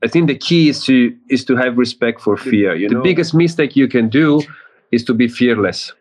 [0.00, 2.74] I think the key is to is to have respect for fear.
[2.76, 3.02] You the know?
[3.02, 4.42] biggest uh, mistake you can do
[4.92, 5.92] is to be fearless.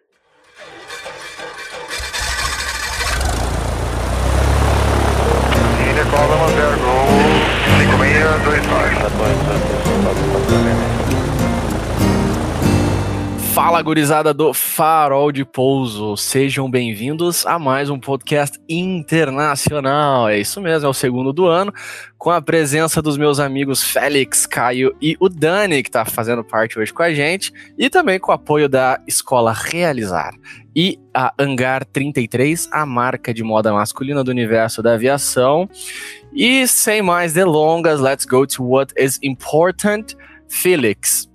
[13.68, 16.15] Fala, gurizada do Farol de Pouso.
[16.15, 20.29] Sejam bem-vindos a mais um podcast internacional.
[20.29, 21.73] É isso mesmo, é o segundo do ano,
[22.18, 26.79] com a presença dos meus amigos Félix, Caio e o Dani, que está fazendo parte
[26.79, 30.31] hoje com a gente, e também com o apoio da Escola Realizar.
[30.73, 35.70] E a Hangar 33, a marca de moda masculina do universo da aviação.
[36.34, 40.16] E sem mais delongas, let's go to what is important.
[40.47, 41.28] Felix,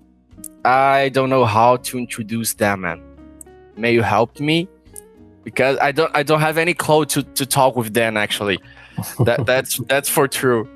[0.65, 3.02] I don't know how to introduce them, man.
[3.77, 4.69] May you help me?
[5.45, 8.61] Because I don't I don't have any clue to, to talk with them actually.
[9.21, 10.69] that that's that's for true.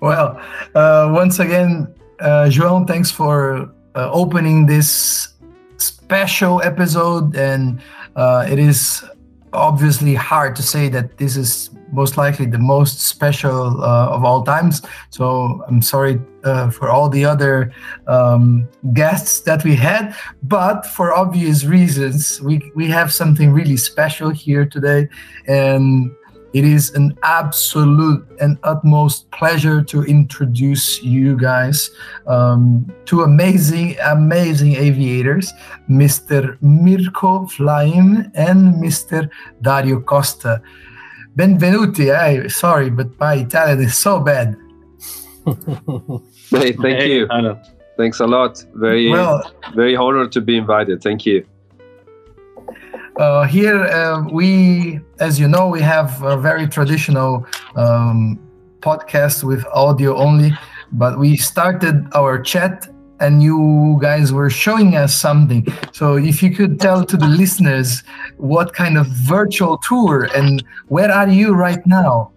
[0.00, 0.40] Well,
[0.74, 5.28] uh, once again, uh, João, thanks for uh, opening this
[5.76, 7.80] special episode, and
[8.16, 9.04] uh, it is
[9.52, 14.42] obviously hard to say that this is most likely the most special uh, of all
[14.42, 14.82] times.
[15.10, 17.72] So I'm sorry uh, for all the other
[18.06, 24.30] um, guests that we had, but for obvious reasons, we we have something really special
[24.30, 25.08] here today,
[25.46, 26.10] and
[26.54, 31.90] it is an absolute and utmost pleasure to introduce you guys
[32.26, 35.52] um, to amazing, amazing aviators,
[35.90, 36.56] Mr.
[36.62, 39.28] Mirko Flaim and Mr.
[39.60, 40.62] Dario Costa.
[41.38, 42.10] Benvenuti.
[42.12, 44.56] I sorry, but my Italian is so bad.
[46.50, 47.28] hey, thank hey, you.
[47.96, 48.64] Thanks a lot.
[48.74, 51.00] Very, well, very honored to be invited.
[51.02, 51.46] Thank you.
[53.18, 58.38] Uh, here uh, we, as you know, we have a very traditional um,
[58.80, 60.52] podcast with audio only,
[60.92, 62.88] but we started our chat
[63.20, 65.66] and you guys were showing us something.
[65.92, 68.02] So if you could tell to the listeners
[68.36, 72.32] what kind of virtual tour and where are you right now?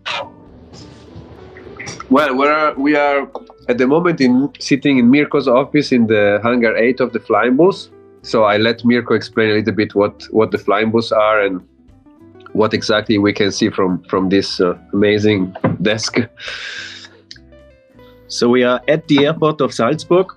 [2.09, 3.31] Well, we're, we are
[3.70, 7.56] at the moment in sitting in Mirko's office in the hangar 8 of the Flying
[7.56, 7.90] Bulls.
[8.24, 11.62] So I let Mirko explain a little bit what, what the flying bus are and
[12.53, 16.18] what exactly we can see from, from this uh, amazing desk.
[18.28, 20.34] So we are at the airport of Salzburg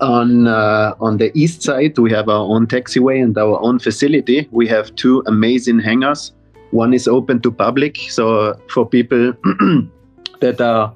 [0.00, 4.48] on uh, on the east side, we have our own taxiway and our own facility.
[4.50, 6.32] We have two amazing hangars.
[6.70, 9.32] One is open to public, so for people
[10.40, 10.92] that are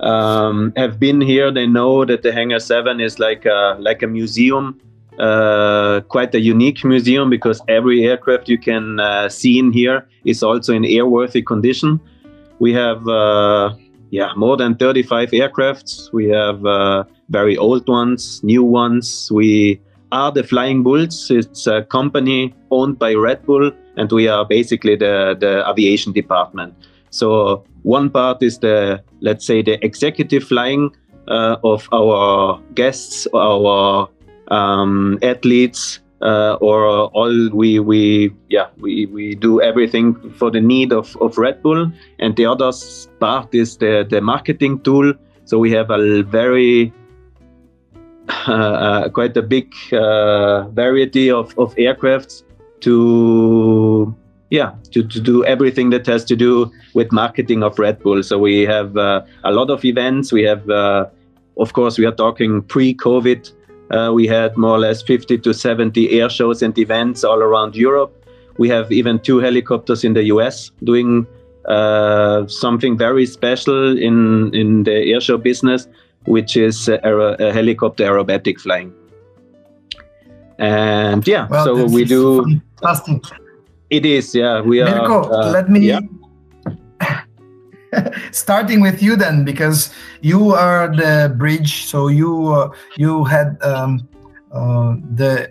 [0.00, 4.06] um, have been here, they know that the Hangar Seven is like a, like a
[4.06, 4.80] museum,
[5.18, 10.42] uh, quite a unique museum because every aircraft you can uh, see in here is
[10.42, 12.00] also in airworthy condition.
[12.60, 13.74] We have uh,
[14.10, 16.12] yeah more than 35 aircrafts.
[16.12, 19.30] We have uh, very old ones, new ones.
[19.32, 19.80] We
[20.12, 21.30] are the Flying Bulls.
[21.30, 26.74] It's a company owned by Red Bull, and we are basically the, the aviation department.
[27.10, 30.94] So one part is the, let's say, the executive flying
[31.26, 34.08] uh, of our guests, our
[34.48, 40.92] um, athletes, uh, or all we we yeah we, we do everything for the need
[40.92, 42.72] of, of Red Bull and the other
[43.20, 46.92] part is the the marketing tool so we have a very
[49.12, 52.42] quite a big uh, variety of, of aircrafts
[52.80, 54.14] to
[54.50, 58.22] yeah to, to do everything that has to do with marketing of red bull.
[58.22, 60.32] So we have uh, a lot of events.
[60.32, 61.06] We have uh,
[61.58, 63.52] of course we are talking pre-covid
[63.90, 67.74] uh, we had more or less 50 to 70 air shows and events all around
[67.74, 68.14] europe.
[68.58, 71.26] We have even two helicopters in the us doing
[71.68, 75.86] uh, something very special in in the airshow business
[76.24, 78.92] which is aero, helicopter aerobatic flying.
[80.58, 82.60] And yeah, well, so we do.
[82.80, 83.22] Fantastic.
[83.90, 84.60] It is, yeah.
[84.60, 84.90] We are.
[84.90, 85.80] Mirko, uh, let me.
[85.80, 86.00] Yeah.
[88.32, 89.90] starting with you then because
[90.20, 94.06] you are the bridge so you uh, you had um,
[94.52, 95.50] uh, the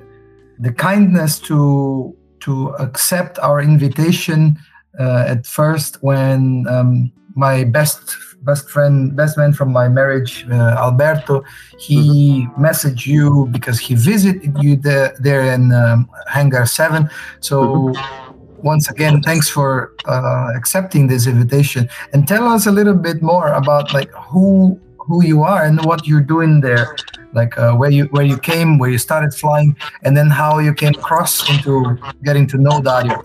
[0.60, 4.58] the kindness to to accept our invitation
[5.00, 8.16] uh, at first when um, my best
[8.48, 11.44] best friend, best man from my marriage, uh, Alberto,
[11.78, 12.66] he mm-hmm.
[12.66, 17.10] messaged you because he visited you there, there in um, Hangar 7.
[17.42, 18.64] So, mm-hmm.
[18.64, 21.90] once again, thanks for uh, accepting this invitation.
[22.14, 26.06] And tell us a little bit more about like who who you are and what
[26.06, 26.94] you're doing there
[27.32, 29.74] like uh, where you where you came where you started flying
[30.04, 31.98] and then how you came across into
[32.28, 33.24] getting to know dario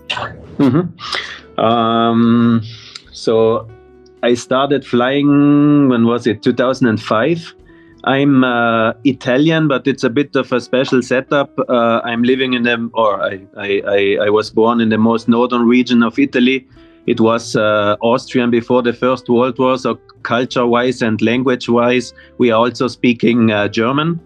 [0.63, 1.59] mm-hmm.
[1.59, 2.61] um,
[3.11, 3.67] so
[4.23, 5.89] I started flying.
[5.89, 6.41] When was it?
[6.41, 7.53] 2005.
[8.05, 11.51] I'm uh, Italian, but it's a bit of a special setup.
[11.69, 15.65] Uh, I'm living in the, or I, I, I, was born in the most northern
[15.67, 16.67] region of Italy.
[17.05, 22.59] It was uh, Austrian before the First World War, so culture-wise and language-wise, we are
[22.59, 24.19] also speaking uh, German.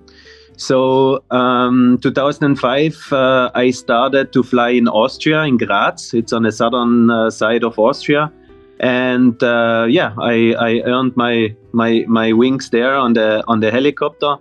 [0.58, 6.16] So, um, 2005, uh, I started to fly in Austria, in Graz.
[6.16, 8.32] It's on the southern uh, side of Austria
[8.80, 13.72] and uh, yeah, I, I earned my my my wings there on the on the
[13.72, 14.38] helicopter.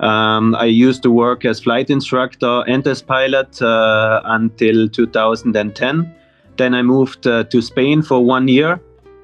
[0.00, 6.14] Um, I used to work as flight instructor and as pilot uh, until 2010.
[6.58, 8.80] Then I moved uh, to Spain for one year,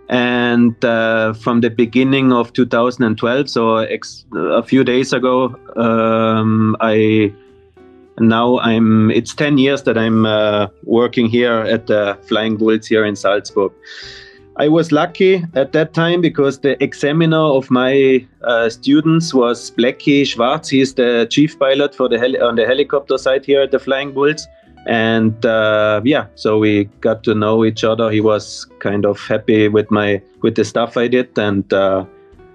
[0.08, 7.32] and uh, from the beginning of 2012, so ex- a few days ago, um, I
[8.18, 9.10] now I'm.
[9.10, 13.72] It's 10 years that I'm uh, working here at the Flying Bulls here in Salzburg.
[14.56, 20.26] I was lucky at that time because the examiner of my uh, students was Blacky
[20.26, 20.68] Schwarz.
[20.68, 24.12] He's the chief pilot for the heli- on the helicopter side here at the Flying
[24.12, 24.46] Bulls.
[24.86, 28.10] And uh, yeah, so we got to know each other.
[28.10, 32.04] He was kind of happy with my with the stuff I did, and uh,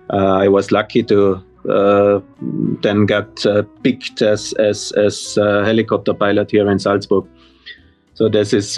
[0.09, 2.19] uh I was lucky to uh,
[2.81, 7.25] then get uh, picked as as as helicopter pilot here in Salzburg.
[8.13, 8.77] So this is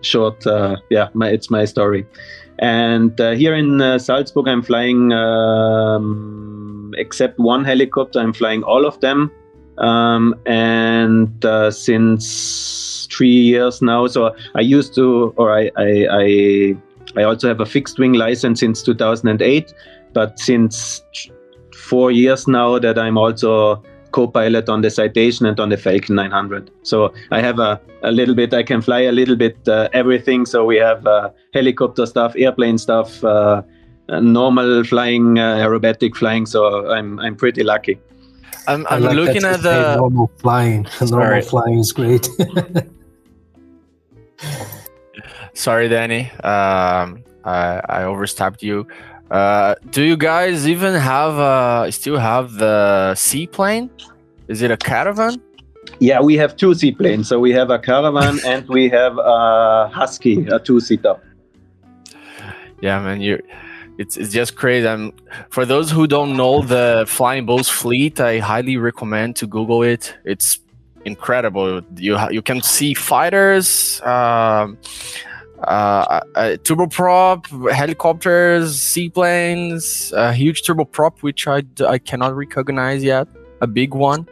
[0.00, 0.44] short.
[0.88, 2.06] yeah, my, it's my story.
[2.58, 8.84] And uh, here in uh, Salzburg, I'm flying, um, except one helicopter, I'm flying all
[8.84, 9.30] of them.
[9.78, 16.74] Um, and uh, since three years now, so I used to, or I, I, I,
[17.16, 19.72] I also have a fixed wing license since 2008.
[20.12, 21.02] But since
[21.74, 23.82] four years now, that I'm also
[24.18, 26.70] co-pilot on the Citation and on the Falcon 900.
[26.82, 30.44] So I have a, a little bit, I can fly a little bit uh, everything.
[30.44, 33.62] So we have uh, helicopter stuff, airplane stuff, uh,
[34.08, 36.46] normal flying, uh, aerobatic flying.
[36.46, 38.00] So I'm, I'm pretty lucky.
[38.66, 40.86] I'm, I'm like looking at the normal flying.
[41.00, 42.28] Normal flying is great.
[45.54, 46.30] Sorry, Danny.
[46.42, 48.86] Um, I, I overstepped you.
[49.30, 53.90] Uh, do you guys even have uh still have the seaplane?
[54.48, 55.40] Is it a caravan?
[56.00, 57.28] Yeah, we have two seaplanes.
[57.28, 61.16] So we have a caravan and we have a husky, a two-seater.
[62.80, 63.42] Yeah, man, you
[63.98, 64.86] it's it's just crazy.
[64.86, 65.12] I'm,
[65.50, 70.14] for those who don't know the Flying Bulls fleet, I highly recommend to Google it.
[70.24, 70.60] It's
[71.04, 71.82] incredible.
[71.96, 74.78] You you can see fighters, um,
[75.64, 83.28] uh, uh, turboprop, helicopters, seaplanes, a huge turboprop which I, I cannot recognize yet,
[83.60, 84.28] a big one.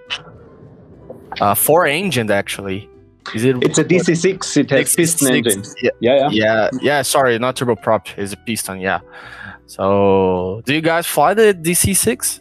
[1.41, 2.89] Uh, four engine actually.
[3.35, 3.57] Is it?
[3.63, 4.57] It's a DC6.
[4.57, 5.65] It has piston engine.
[5.83, 5.91] Yeah.
[5.99, 7.03] yeah, yeah, yeah, yeah.
[7.03, 8.07] Sorry, not turboprop.
[8.17, 8.81] It's a piston.
[8.81, 9.01] Yeah.
[9.67, 12.41] So, do you guys fly the DC6?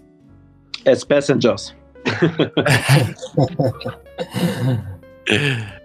[0.86, 1.74] As passengers.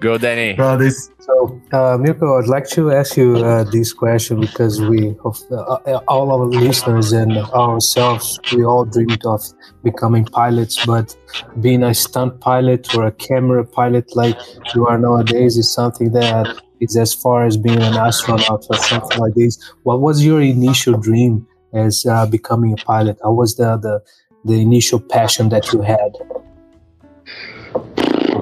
[0.00, 0.54] Go, Danny.
[0.56, 5.16] Well, this, so, uh, Mirko, I'd like to ask you uh, this question because we,
[5.24, 9.42] uh, all our listeners and ourselves, we all dreamed of
[9.82, 11.16] becoming pilots, but
[11.60, 14.38] being a stunt pilot or a camera pilot like
[14.72, 16.46] you are nowadays is something that
[16.80, 19.58] is as far as being an astronaut or something like this.
[19.82, 21.44] What was your initial dream
[21.74, 23.18] as uh, becoming a pilot?
[23.22, 24.00] How was the, the
[24.44, 26.12] the initial passion that you had?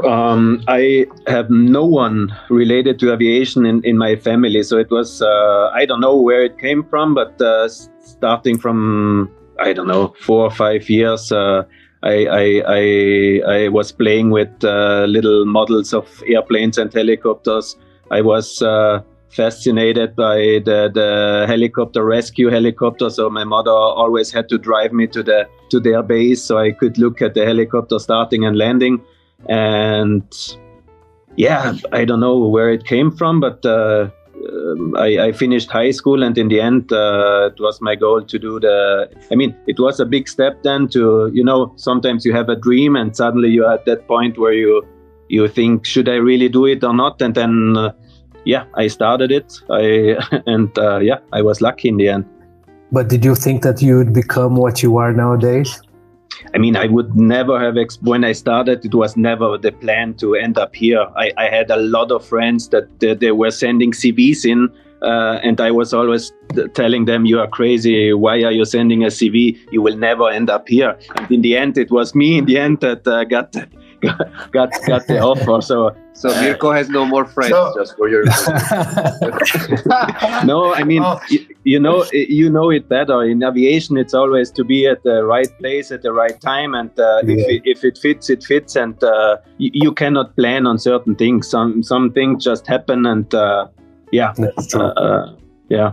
[0.05, 5.23] Um, I have no one related to aviation in, in my family, so it was
[5.23, 10.15] uh, I don't know where it came from, but uh, starting from I don't know
[10.21, 11.65] four or five years, uh,
[12.03, 17.77] I, I, I, I was playing with uh, little models of airplanes and helicopters.
[18.11, 19.01] I was uh,
[19.31, 23.11] fascinated by the, the helicopter rescue helicopter.
[23.11, 26.71] So my mother always had to drive me to the to their base so I
[26.71, 29.03] could look at the helicopter starting and landing
[29.49, 30.23] and
[31.37, 34.09] yeah, I don't know where it came from, but uh,
[34.49, 38.23] um, I, I, finished high school, and in the end, uh, it was my goal
[38.23, 39.11] to do the.
[39.31, 41.73] I mean, it was a big step then to you know.
[41.77, 44.87] Sometimes you have a dream, and suddenly you're at that point where you
[45.29, 47.21] you think, should I really do it or not?
[47.21, 47.93] And then, uh,
[48.45, 49.61] yeah, I started it.
[49.71, 52.25] I and uh, yeah, I was lucky in the end.
[52.93, 55.81] But did you think that you would become what you are nowadays?
[56.55, 60.15] I mean, I would never have, exp- when I started, it was never the plan
[60.15, 61.07] to end up here.
[61.17, 64.69] I, I had a lot of friends that, that they were sending CVs in,
[65.03, 66.33] uh, and I was always
[66.75, 68.13] telling them, You are crazy.
[68.13, 69.59] Why are you sending a CV?
[69.71, 70.99] You will never end up here.
[71.17, 73.55] And in the end, it was me in the end that uh, got
[74.53, 75.61] got got the offer.
[75.63, 78.25] So So Mirko has no more friends, So- just for your
[80.45, 81.21] no, I mean, Oh.
[81.31, 83.23] y- you know, you know it better.
[83.23, 86.91] In aviation, it's always to be at the right place at the right time, and
[86.99, 90.79] uh, if, it, if it fits, it fits, and uh, y- you cannot plan on
[90.79, 91.49] certain things.
[91.51, 93.69] Some some things just happen, and uh,
[94.13, 94.83] yeah, That's true.
[94.83, 95.35] uh,
[95.69, 95.93] yeah.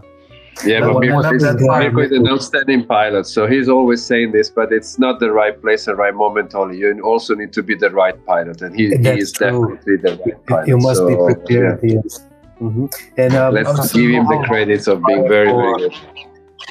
[0.66, 1.44] Yeah, but Mirko is.
[1.44, 5.60] Mirko is an outstanding pilot, so he's always saying this, but it's not the right
[5.60, 6.78] place and right moment only.
[6.78, 9.78] You also need to be the right pilot, and he, he is true.
[9.78, 10.68] definitely the right pilot.
[10.68, 11.80] you must be so, prepared.
[11.84, 12.28] Yes.
[12.62, 12.94] Mhm.
[13.18, 15.94] And um, Let's give him the credits of being very, very good.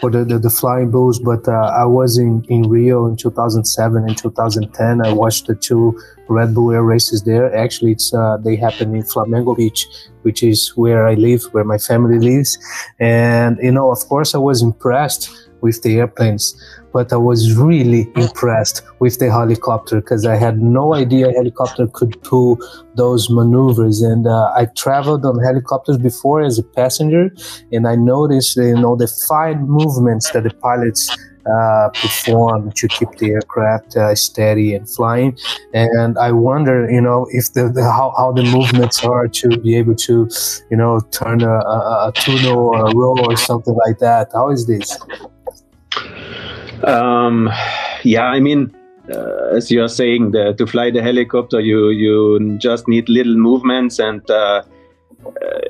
[0.03, 4.03] For the, the, the flying bulls but uh, i was in, in rio in 2007
[4.03, 5.97] and 2010 i watched the two
[6.29, 7.55] red bull air races there.
[7.55, 9.87] Actually it's uh, they happen in flamengo beach
[10.23, 12.59] which is where i live where my family lives.
[12.99, 15.31] And you know of course i was impressed
[15.63, 16.55] with the airplanes
[16.93, 21.87] but i was really impressed with the helicopter because i had no idea a helicopter
[21.93, 22.59] could pull
[22.95, 27.31] those maneuvers and uh, i traveled on helicopters before as a passenger
[27.73, 31.11] and I noticed, you know, the fine movements that the pilots
[31.47, 35.37] uh, perform to keep the aircraft uh, steady and flying.
[35.75, 39.77] And I wonder, you know, if the, the how, how the movements are to be
[39.77, 40.29] able to,
[40.71, 44.29] you know, turn a, a, a tunnel or a roll or something like that.
[44.33, 44.97] How is this?
[46.85, 47.51] Um,
[48.03, 48.75] yeah, I mean,
[49.11, 53.37] uh, as you are saying, the, to fly the helicopter, you you just need little
[53.37, 54.63] movements, and uh,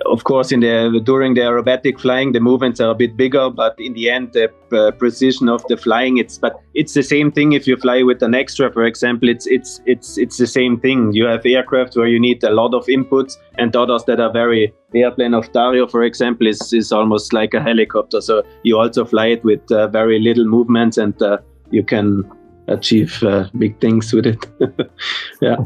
[0.07, 3.75] of course, in the during the aerobatic flying, the movements are a bit bigger, but
[3.79, 7.53] in the end, the uh, precision of the flying, it's but it's the same thing.
[7.53, 11.13] If you fly with an extra, for example, it's it's it's it's the same thing.
[11.13, 14.73] You have aircraft where you need a lot of inputs, and others that are very.
[14.93, 18.21] The airplane of Dario, for example, is is almost like a helicopter.
[18.21, 21.39] So you also fly it with uh, very little movements, and uh,
[21.71, 22.31] you can
[22.69, 24.47] achieve uh, big things with it.
[25.41, 25.57] yeah.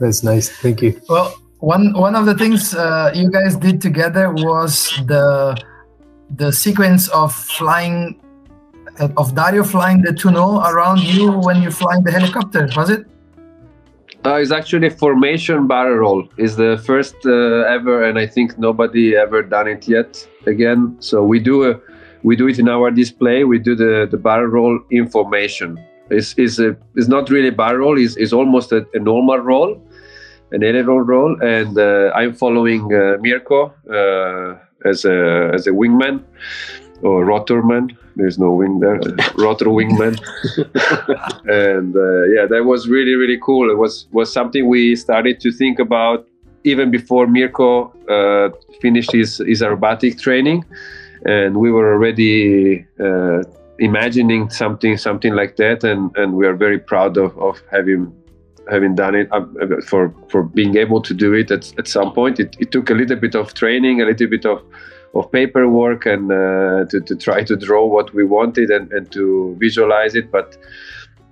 [0.00, 0.48] That's nice.
[0.48, 1.00] Thank you.
[1.08, 5.56] Well, one one of the things uh, you guys did together was the
[6.36, 8.20] the sequence of flying
[8.98, 12.68] uh, of Dario flying the tunnel around you when you're flying the helicopter.
[12.76, 13.06] Was it?
[14.26, 16.28] Uh, it's actually formation barrel roll.
[16.36, 20.28] Is the first uh, ever, and I think nobody ever done it yet.
[20.46, 21.80] Again, so we do a,
[22.24, 23.44] we do it in our display.
[23.44, 25.78] We do the the barrel roll in formation.
[26.10, 27.98] It's is a it's not really barrel roll.
[27.98, 29.80] Is is almost a, a normal roll,
[30.52, 36.22] an aileron roll, and uh, I'm following uh, Mirko uh, as a as a wingman
[37.02, 37.96] or rotorman.
[38.14, 39.00] There's no wing there.
[39.36, 40.20] Rotor wingman
[41.46, 43.70] and uh, yeah, that was really really cool.
[43.70, 46.28] It was was something we started to think about
[46.64, 50.64] even before Mirko uh, finished his his aerobatic training,
[51.24, 53.42] and we were already uh,
[53.78, 58.12] imagining something something like that, and and we are very proud of of having
[58.70, 59.44] having done it uh,
[59.86, 62.40] for for being able to do it at, at some point.
[62.40, 64.62] It, it took a little bit of training, a little bit of
[65.14, 69.54] of paperwork and uh, to, to try to draw what we wanted and, and to
[69.58, 70.56] visualize it but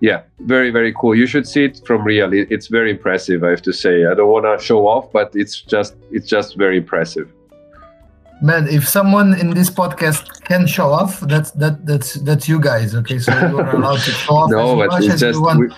[0.00, 3.62] yeah very very cool you should see it from real it's very impressive i have
[3.62, 7.32] to say i don't want to show off but it's just it's just very impressive
[8.42, 12.94] Man, if someone in this podcast can show off, that's that that's that's you guys.
[12.94, 15.60] Okay, so you are allowed to show off no as much as just you want.
[15.60, 15.68] we-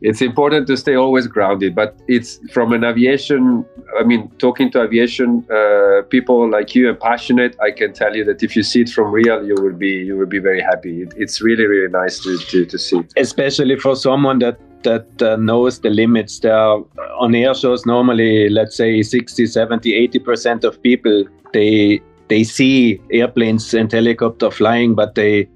[0.00, 3.64] it's important to stay always grounded but it's from an aviation
[3.98, 8.24] i mean talking to aviation uh, people like you and passionate i can tell you
[8.24, 11.02] that if you see it from real you will be you will be very happy.
[11.02, 13.00] It, it's really really nice to, to, to see.
[13.16, 16.84] Especially for someone that that uh, knows the limits there are
[17.18, 23.00] on air shows normally let's say 60 70 80 percent of people they they see
[23.10, 25.48] airplanes and helicopter flying but they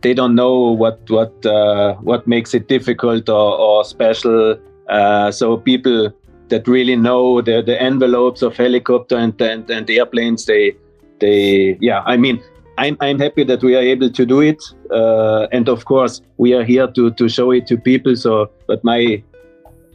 [0.00, 4.56] they don't know what what uh, what makes it difficult or, or special.
[4.88, 6.12] Uh, so people
[6.48, 10.74] that really know the, the envelopes of helicopter and, and, and airplanes they
[11.20, 12.42] they yeah i mean
[12.78, 14.62] I'm, I'm happy that we are able to do it.
[14.90, 18.14] Uh, and of course we are here to, to show it to people.
[18.14, 19.22] So but my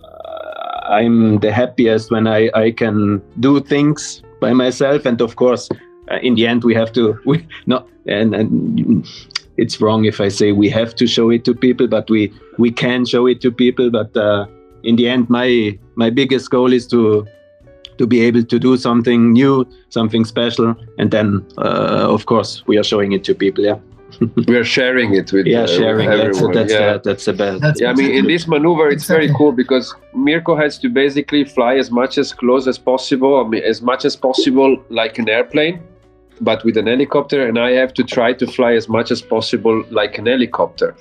[0.03, 5.05] uh, i'm the happiest when I, I can do things by myself.
[5.05, 5.69] And of course
[6.11, 9.07] uh, in the end we have to we no and, and
[9.57, 12.71] it's wrong if i say we have to show it to people but we we
[12.71, 13.89] can show it to people.
[13.89, 14.45] But uh,
[14.83, 17.25] in the end my my biggest goal is to
[17.97, 20.75] to be able to do something new something special.
[20.97, 23.79] And then uh, of course we are showing it to people yeah.
[24.47, 26.53] We are sharing it with yeah uh, sharing with that's everyone.
[26.53, 26.93] that's yeah.
[26.93, 29.95] the, that's the best That's Yeah, I mean, in this maneuver, it's very cool because
[30.13, 34.05] Mirko has to basically fly as much as close as possible, I mean, as much
[34.05, 35.81] as possible like an airplane,
[36.41, 39.83] but with an helicopter, and I have to try to fly as much as possible
[39.89, 40.95] like an helicopter.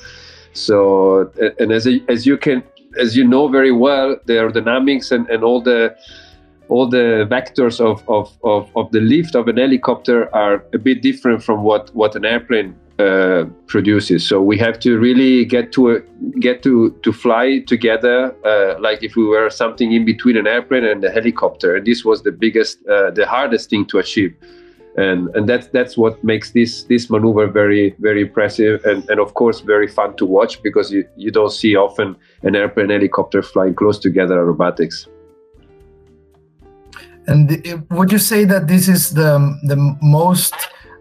[0.53, 2.63] So, and as a, as you can
[2.99, 5.97] as you know very well, the aerodynamics and, and all the
[6.69, 11.03] all the vectors of, of, of, of the lift of an helicopter are a bit
[11.03, 14.27] different from what, what an airplane uh, produces.
[14.27, 16.01] So we have to really get to a,
[16.39, 20.85] get to to fly together, uh, like if we were something in between an airplane
[20.85, 21.77] and a helicopter.
[21.77, 24.35] And this was the biggest, uh, the hardest thing to achieve.
[24.97, 29.33] And and that's that's what makes this this maneuver very very impressive and, and of
[29.33, 33.43] course very fun to watch because you, you don't see often an airplane and helicopter
[33.43, 35.09] flying close together aerobatics.
[37.27, 40.55] And would you say that this is the the most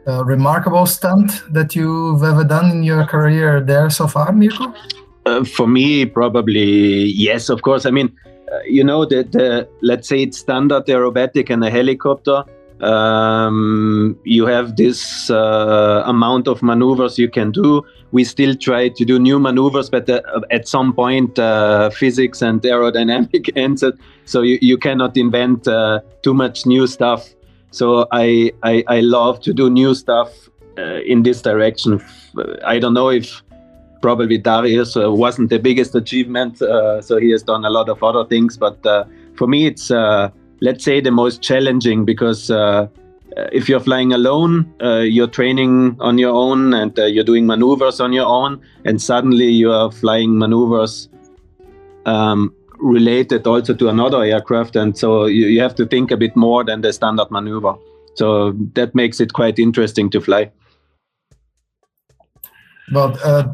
[0.08, 4.74] uh, remarkable stunt that you've ever done in your career there so far, Mirko?
[5.26, 7.50] Uh, for me, probably yes.
[7.50, 8.12] Of course, I mean,
[8.52, 12.44] uh, you know, the, the let's say it's standard aerobatic and a helicopter.
[12.82, 17.84] Um, you have this uh, amount of maneuvers you can do.
[18.12, 22.62] We still try to do new maneuvers, but uh, at some point, uh, physics and
[22.62, 23.96] aerodynamic ends it.
[24.26, 25.66] So you, you cannot invent
[26.24, 27.30] too much new stuff
[27.72, 32.04] so I, I, I love to do new stuff uh, in this direction.
[32.66, 33.42] I don't know if
[34.02, 38.04] probably Dario's uh, wasn't the biggest achievement, uh, so he has done a lot of
[38.04, 38.58] other things.
[38.58, 40.30] But uh, for me, it's uh,
[40.62, 42.88] let's say the most challenging because uh,
[43.52, 48.26] if you're flying alone, you're training on your own and you're doing maneuvers on your
[48.26, 51.10] own, and suddenly you are flying maneuvers
[52.06, 56.36] um, related also to another aircraft, and so you, you have to think a bit
[56.36, 57.76] more than the standard maneuver.
[58.16, 60.52] So that makes it quite interesting to fly.
[62.92, 63.54] But uh,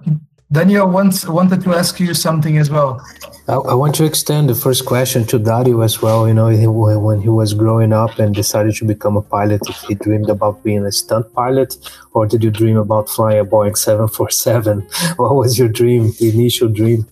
[0.50, 3.06] Daniel wants wanted to ask you something as well.
[3.50, 6.26] I, I, want to extend the first question to Dario as well.
[6.26, 9.78] You know, he, when he was growing up and decided to become a pilot, if
[9.82, 11.76] he dreamed about being a stunt pilot,
[12.14, 14.88] or did you dream about flying a Boeing 747?
[15.18, 17.06] What was your dream, the initial dream?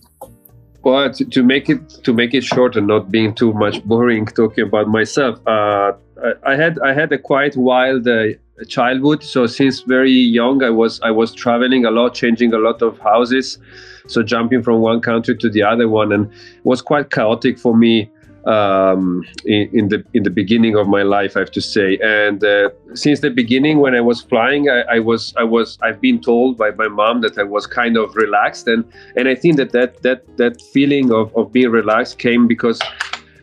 [0.82, 4.24] Well, to, to, make it to make it short and not being too much boring
[4.26, 5.92] talking about myself, uh,
[6.24, 8.28] I, I, had I had a quite wild uh,
[8.64, 9.22] childhood.
[9.22, 12.98] So since very young, I was I was traveling a lot, changing a lot of
[12.98, 13.58] houses,
[14.06, 17.76] so jumping from one country to the other one, and it was quite chaotic for
[17.76, 18.10] me
[18.46, 21.98] um, in, in, the in the beginning of my life, I have to say.
[21.98, 26.00] And uh, since the beginning, when I was flying, I, I, was I was I've
[26.00, 28.84] been told by my mom that I was kind of relaxed, and
[29.16, 32.80] and I think that that that that feeling of, of being relaxed came because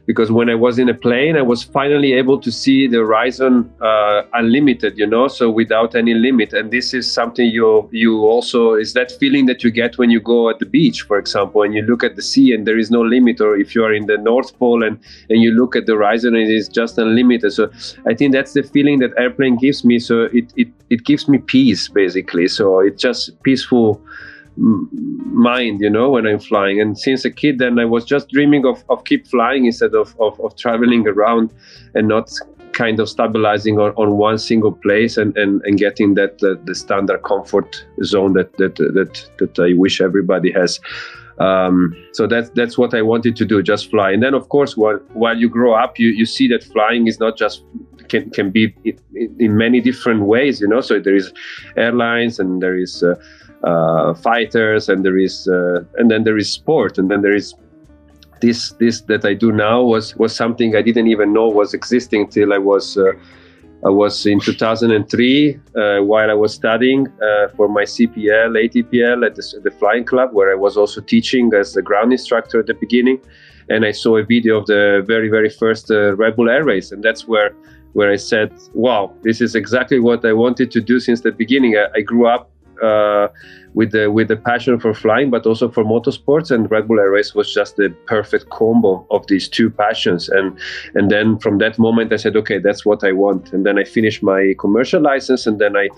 [0.05, 3.73] because when I was in a plane, I was finally able to see the horizon
[3.81, 6.51] uh, unlimited, you know, so without any limit.
[6.51, 10.19] And this is something you you also is that feeling that you get when you
[10.19, 12.91] go at the beach, for example, and you look at the sea and there is
[12.91, 15.85] no limit, or if you are in the North Pole and and you look at
[15.85, 17.53] the horizon it is just unlimited.
[17.53, 17.71] So
[18.05, 19.99] I think that's the feeling that airplane gives me.
[19.99, 22.47] So it it it gives me peace basically.
[22.47, 24.01] So it's just peaceful
[24.55, 28.65] mind you know when i'm flying and since a kid then i was just dreaming
[28.65, 31.51] of, of keep flying instead of, of, of traveling around
[31.95, 32.31] and not
[32.73, 36.75] kind of stabilizing on, on one single place and, and, and getting that the, the
[36.75, 40.79] standard comfort zone that, that that that i wish everybody has
[41.39, 44.11] um, so that's that's what I wanted to do, just fly.
[44.11, 47.19] And then, of course, while while you grow up, you, you see that flying is
[47.19, 47.63] not just
[48.07, 48.99] can can be in,
[49.39, 50.81] in many different ways, you know.
[50.81, 51.33] So there is
[51.75, 53.15] airlines and there is uh,
[53.63, 57.55] uh, fighters and there is uh, and then there is sport and then there is
[58.41, 62.27] this this that I do now was was something I didn't even know was existing
[62.27, 63.13] till I was uh,
[63.85, 69.35] I was in 2003 uh, while I was studying uh, for my CPL ATPL at
[69.35, 72.73] the, the, flying club where I was also teaching as a ground instructor at the
[72.73, 73.19] beginning.
[73.69, 76.91] And I saw a video of the very very first uh, Red Bull Air Race
[76.91, 77.51] and that's where
[77.93, 81.77] where I said wow this is exactly what I wanted to do since the beginning.
[81.77, 83.27] I, I grew up uh,
[83.73, 86.51] with the with the passion for flying, but also for motorsports.
[86.51, 90.29] And Red Bull Race was just the perfect combo of these two passions.
[90.29, 90.57] And
[90.95, 93.53] and then from that moment, I said, okay, that's what I want.
[93.53, 95.89] And then I finished my commercial license, and then I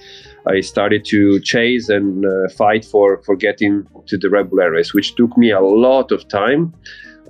[0.47, 4.93] I started to chase and uh, fight for for getting to the Red Bull Race,
[4.93, 6.73] which took me a lot of time.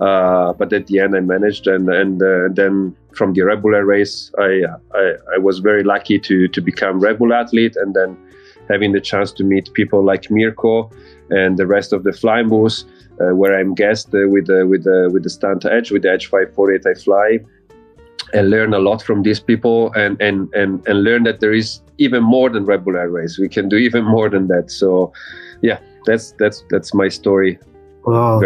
[0.00, 3.42] Uh, but at the end, I managed, and and uh, then from the
[3.74, 4.62] Air Race, I,
[4.94, 8.16] I, I was very lucky to to become Bull athlete, and then
[8.68, 10.90] having the chance to meet people like Mirko
[11.30, 12.84] and the rest of the Flying Bulls,
[13.20, 16.12] uh, where I'm guest uh, with the with the with the Stunt Edge with the
[16.12, 17.38] Edge 548 I fly,
[18.32, 21.80] and learn a lot from these people and and and and learn that there is
[21.98, 23.38] even more than Red Bull Air Race.
[23.38, 24.70] We can do even more than that.
[24.70, 25.12] So,
[25.62, 27.58] yeah, that's that's that's my story.
[28.04, 28.40] Wow,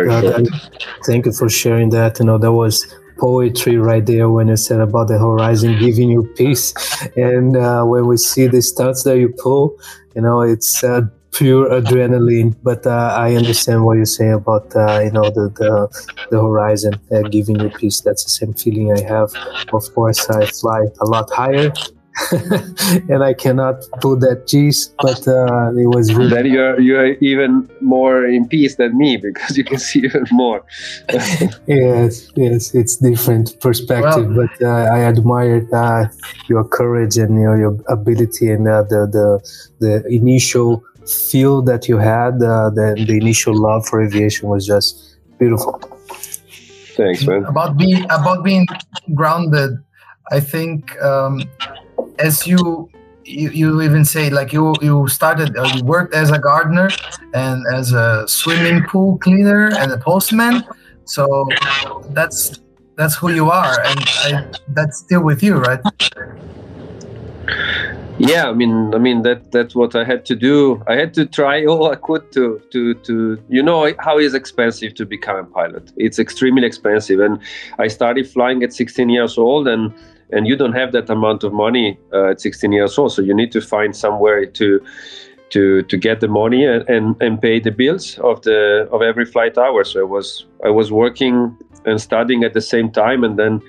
[1.05, 2.19] thank you for sharing that.
[2.19, 2.87] You know, that was
[3.19, 6.73] poetry right there when you said about the horizon giving you peace.
[7.17, 9.79] And uh, when we see the stunts that you pull,
[10.15, 12.57] you know, it's uh, pure adrenaline.
[12.63, 16.95] But uh, I understand what you're saying about uh, you know the the, the horizon
[17.13, 18.01] uh, giving you peace.
[18.01, 19.31] That's the same feeling I have.
[19.73, 21.73] Of course, I fly a lot higher.
[23.09, 26.31] and I cannot pull that cheese, but uh, it was really.
[26.31, 30.63] Then you're you're even more in peace than me because you can see even more.
[31.67, 36.07] yes, yes, it's different perspective, well, but uh, I admire uh,
[36.49, 39.27] your courage and your, your ability and uh, the the
[39.79, 45.17] the initial feel that you had, uh, the, the initial love for aviation was just
[45.39, 45.81] beautiful.
[46.97, 47.45] Thanks, man.
[47.45, 48.67] About being about being
[49.15, 49.79] grounded,
[50.31, 51.43] I think um,
[52.19, 52.91] as you,
[53.25, 56.89] you you even say like you you started uh, you worked as a gardener
[57.35, 60.65] and as a swimming pool cleaner and a postman,
[61.05, 61.47] so
[62.11, 62.61] that's
[62.97, 65.81] that's who you are, and I, that's still with you, right?
[68.21, 70.83] yeah i mean i mean that that's what i had to do.
[70.87, 74.95] I had to try all i could to to to you know how it's expensive
[74.97, 75.93] to become a pilot?
[75.97, 77.19] It's extremely expensive.
[77.21, 77.41] And
[77.79, 79.95] i started flying at 16 years old and
[80.33, 83.35] and you don't have that amount of money uh, at 16 years old so you
[83.35, 84.81] need to find somewhere to
[85.51, 89.25] to to get the money and, and and pay the bills of the of every
[89.25, 93.39] flight hour so i was i was working and studying at the same time and
[93.39, 93.61] then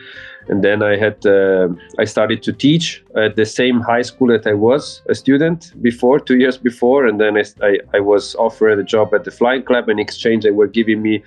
[0.47, 1.69] and then I had uh,
[1.99, 6.19] I started to teach at the same high school that I was a student before,
[6.19, 9.63] two years before, and then I, I, I was offered a job at the flying
[9.63, 9.87] club.
[9.87, 11.23] In exchange, they were giving me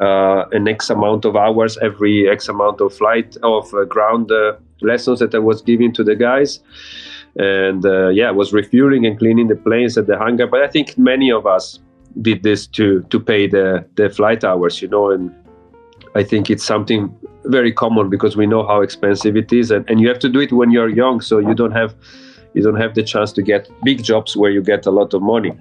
[0.00, 4.54] uh, an X amount of hours every X amount of flight of uh, ground uh,
[4.84, 6.60] lessons that I was giving to the guys.
[7.36, 10.46] And uh, yeah, I was refueling and cleaning the planes at the hangar.
[10.46, 11.80] But I think many of us
[12.22, 15.34] did this to to pay the the flight hours, you know, and
[16.14, 17.14] I think it's something
[17.46, 20.40] very common because we know how expensive it is, and, and you have to do
[20.40, 21.94] it when you're young, so you don't have
[22.54, 25.22] you don't have the chance to get big jobs where you get a lot of
[25.22, 25.52] money.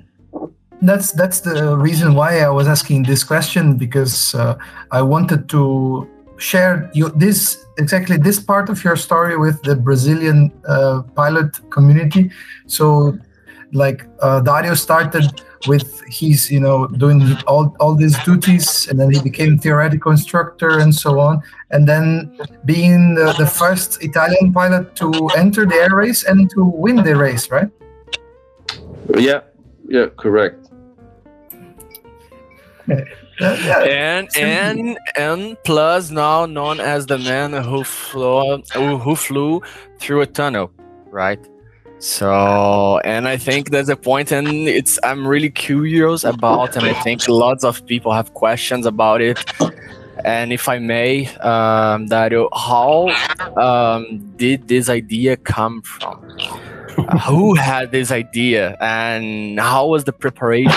[0.81, 4.57] That's that's the reason why I was asking this question because uh,
[4.91, 10.51] I wanted to share you, this exactly this part of your story with the Brazilian
[10.67, 12.31] uh, pilot community.
[12.67, 13.17] So,
[13.71, 19.11] like uh, Dario started with he's you know doing all, all these duties and then
[19.11, 21.41] he became theoretical instructor and so on.
[21.71, 26.63] And then being the, the first italian pilot to enter the air race and to
[26.65, 27.69] win the race right?
[29.17, 29.41] Yeah
[29.87, 30.69] yeah correct
[33.39, 39.61] and and and plus now known as the man who flew who flew
[39.99, 40.71] through a tunnel
[41.09, 41.47] right
[42.03, 46.91] so, and I think there's a point, and it's I'm really curious about, and I
[47.01, 49.39] think lots of people have questions about it.
[50.25, 53.07] And if I may, um, Dario, how
[53.55, 56.25] um, did this idea come from?
[57.27, 60.71] Who had this idea, and how was the preparation?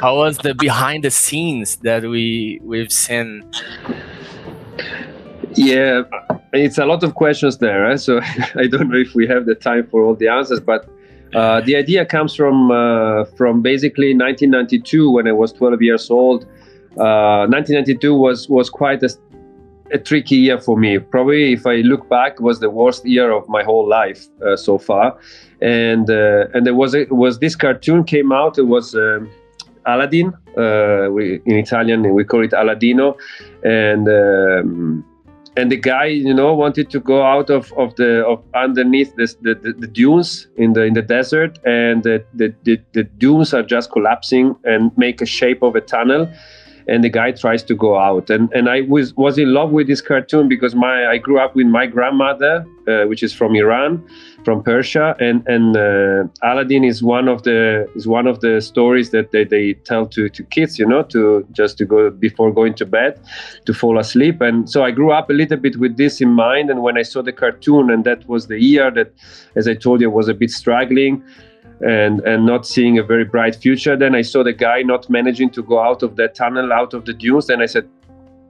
[0.00, 3.44] How was the behind the scenes that we we've seen?
[5.54, 6.02] Yeah,
[6.52, 8.20] it's a lot of questions there, so
[8.54, 10.60] I don't know if we have the time for all the answers.
[10.60, 10.88] But
[11.34, 16.44] uh, the idea comes from uh, from basically 1992 when I was 12 years old.
[16.98, 19.10] Uh, 1992 was was quite a,
[19.92, 20.98] a, tricky year for me.
[20.98, 24.76] Probably, if I look back, was the worst year of my whole life uh, so
[24.76, 25.18] far.
[25.62, 28.58] And uh, and there was a, was this cartoon came out.
[28.58, 28.94] It was.
[28.94, 29.30] Um,
[29.84, 33.16] Aladdin, uh, we, in Italian we call it Aladino,
[33.64, 35.04] and um,
[35.56, 39.34] and the guy you know wanted to go out of, of the of underneath this,
[39.42, 43.52] the, the, the dunes in the in the desert and the, the, the, the dunes
[43.52, 46.30] are just collapsing and make a shape of a tunnel
[46.88, 49.86] and the guy tries to go out and and i was was in love with
[49.86, 54.02] this cartoon because my i grew up with my grandmother uh, which is from iran
[54.44, 59.10] from persia and and uh, aladdin is one of the is one of the stories
[59.10, 62.74] that they, they tell to to kids you know to just to go before going
[62.74, 63.20] to bed
[63.66, 66.70] to fall asleep and so i grew up a little bit with this in mind
[66.70, 69.12] and when i saw the cartoon and that was the year that
[69.56, 71.22] as i told you was a bit struggling
[71.82, 73.96] and and not seeing a very bright future.
[73.96, 77.04] Then I saw the guy not managing to go out of that tunnel, out of
[77.04, 77.50] the dunes.
[77.50, 77.88] And I said,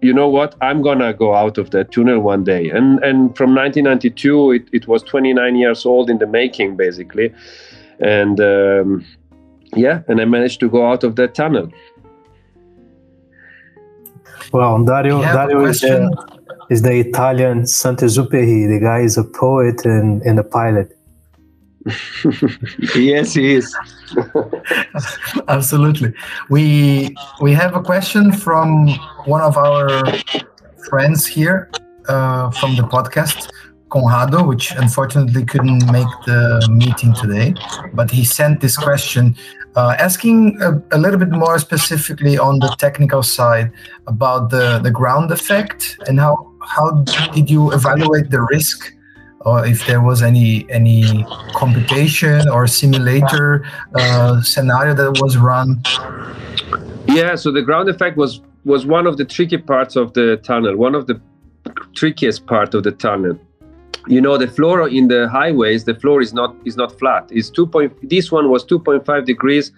[0.03, 0.57] you know what?
[0.61, 2.69] I'm gonna go out of that tunnel one day.
[2.69, 7.33] And and from 1992, it, it was 29 years old in the making, basically.
[8.01, 9.07] And um,
[9.77, 11.71] yeah, and I managed to go out of that tunnel.
[14.53, 16.11] Well, Dario, Dario is the,
[16.69, 18.69] is the Italian Saint-Exupéry.
[18.69, 20.95] The guy is a poet and, and a pilot.
[22.95, 23.75] yes, he is.
[25.49, 26.13] Absolutely.
[26.51, 28.89] We we have a question from
[29.27, 30.05] one of our
[30.89, 31.71] friends here
[32.09, 33.51] uh, from the podcast,
[33.89, 37.55] Conrado, which unfortunately couldn't make the meeting today,
[37.93, 39.37] but he sent this question
[39.75, 43.73] Uh, asking a, a, little bit more specifically on the technical side
[44.07, 46.91] about the, the ground effect and how how
[47.33, 48.93] did you evaluate the risk
[49.47, 55.81] or if there was any any computation or simulator uh, scenario that was run?
[57.09, 60.77] Yeah so the ground effect was was one of the tricky parts of the tunnel
[60.77, 61.21] one of the
[61.95, 63.39] trickiest part of the tunnel.
[64.09, 67.29] You know the floor in the highways the floor is not is not flat.
[67.31, 69.71] It's 2 point this one was 2.5 degrees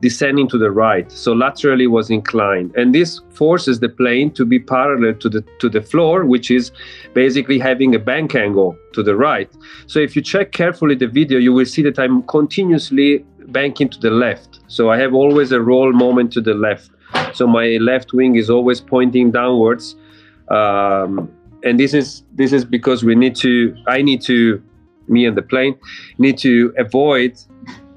[0.00, 2.74] descending to the right so laterally was inclined.
[2.74, 6.72] And this forces the plane to be parallel to the to the floor which is
[7.14, 9.50] basically having a bank angle to the right.
[9.86, 13.98] So if you check carefully the video you will see that i'm continuously banking to
[14.00, 14.60] the left.
[14.66, 16.90] So i have always a roll moment to the left
[17.32, 19.96] so my left wing is always pointing downwards.
[20.48, 21.30] Um,
[21.64, 24.62] and this is this is because we need to i need to
[25.08, 25.74] me and the plane
[26.18, 27.36] need to avoid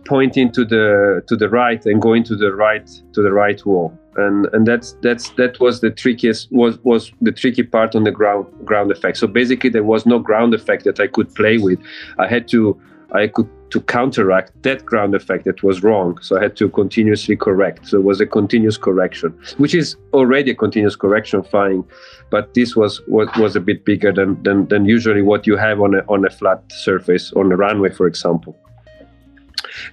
[0.05, 3.97] pointing to the to the right and going to the right to the right wall.
[4.17, 8.11] And and that's that's that was the trickiest was was the tricky part on the
[8.11, 9.17] ground ground effect.
[9.17, 11.79] So basically there was no ground effect that i could play with.
[12.19, 12.79] I had to
[13.13, 16.19] i could to counteract that ground effect that was wrong.
[16.21, 17.87] So I had to continuously correct.
[17.87, 21.83] So it was a continuous correction, which is already a continuous correction, fine.
[22.29, 25.81] But this was what was a bit bigger than, than, than usually what you have
[25.81, 28.57] on a, on a flat surface, on a runway, for example.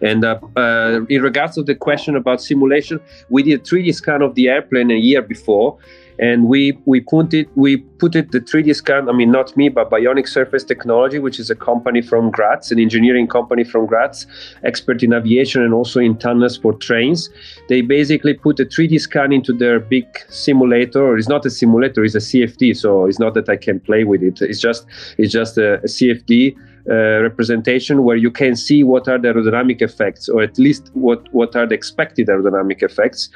[0.02, 4.22] And uh, uh, in regards to the question about simulation, we did a 3D scan
[4.22, 5.78] of the airplane a year before,
[6.18, 9.08] and we we put it we put it the 3D scan.
[9.08, 12.78] I mean, not me, but Bionic Surface Technology, which is a company from Graz, an
[12.78, 14.26] engineering company from Graz,
[14.64, 17.30] expert in aviation and also in tunnels for trains.
[17.68, 21.16] They basically put a 3D scan into their big simulator.
[21.16, 22.76] It's not a simulator; it's a CFD.
[22.76, 24.40] So it's not that I can play with it.
[24.42, 24.86] It's just
[25.18, 26.56] it's just a, a CFD
[26.90, 31.32] uh, representation where you can see what are the aerodynamic effects, or at least what
[31.32, 33.28] what are the expected aerodynamic effects.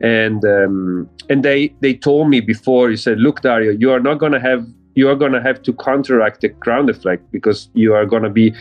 [0.00, 2.90] And um, and they they told me before.
[2.90, 5.62] You said, look, Dario, you are not going to have you are going to have
[5.62, 8.52] to counteract the ground effect because you are going to be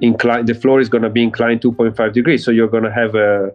[0.00, 3.14] inclined the floor is going to be inclined 2.5 degrees so you're going to have
[3.14, 3.52] a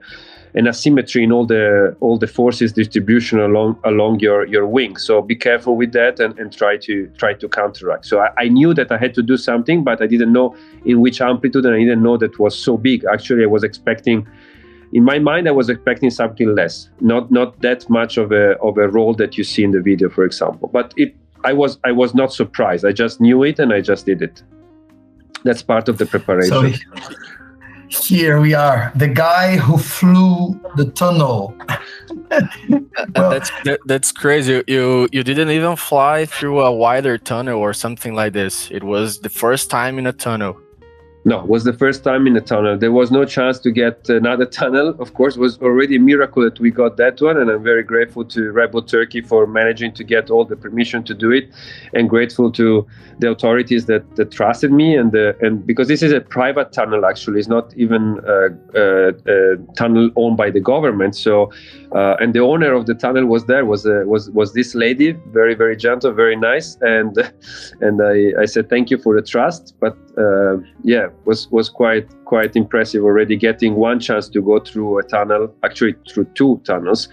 [0.56, 4.98] an asymmetry in all the all the forces distribution along along your your wing.
[4.98, 8.06] So be careful with that and, and try to try to counteract.
[8.06, 11.02] So I, I knew that I had to do something, but I didn't know in
[11.02, 13.06] which amplitude, and I didn't know that was so big.
[13.06, 14.28] Actually, I was expecting.
[14.92, 18.80] In my mind, I was expecting something less, not not that much of a of
[18.80, 20.68] a roll that you see in the video, for example.
[20.74, 22.84] But it, I was I was not surprised.
[22.86, 24.42] I just knew it and I just did it.
[25.44, 26.74] That's part of the preparation.
[26.74, 27.16] So,
[27.90, 31.56] here we are, the guy who flew the tunnel.
[33.16, 34.64] well, that's that, that's crazy.
[34.68, 38.70] You you didn't even fly through a wider tunnel or something like this.
[38.72, 40.60] It was the first time in a tunnel.
[41.30, 42.76] No, it was the first time in a tunnel.
[42.76, 44.96] There was no chance to get another tunnel.
[44.98, 47.84] Of course, it was already a miracle that we got that one, and I'm very
[47.84, 51.52] grateful to Red Bull Turkey for managing to get all the permission to do it,
[51.94, 52.88] and grateful to
[53.20, 54.96] the authorities that, that trusted me.
[54.96, 59.10] And the, and because this is a private tunnel, actually, it's not even a, a,
[59.28, 61.16] a tunnel owned by the government.
[61.16, 61.54] So,
[61.94, 65.14] uh, and the owner of the tunnel was there was uh, was was this lady,
[65.32, 67.18] very very gentle, very nice, and
[67.82, 72.08] and I, I said thank you for the trust, but uh, yeah, was was quite
[72.26, 77.10] quite impressive already getting one chance to go through a tunnel, actually through two tunnels.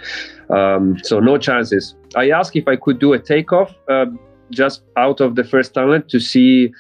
[0.50, 1.94] Um, so no chances.
[2.14, 4.06] I asked if I could do a takeoff uh,
[4.50, 6.72] just out of the first tunnel to see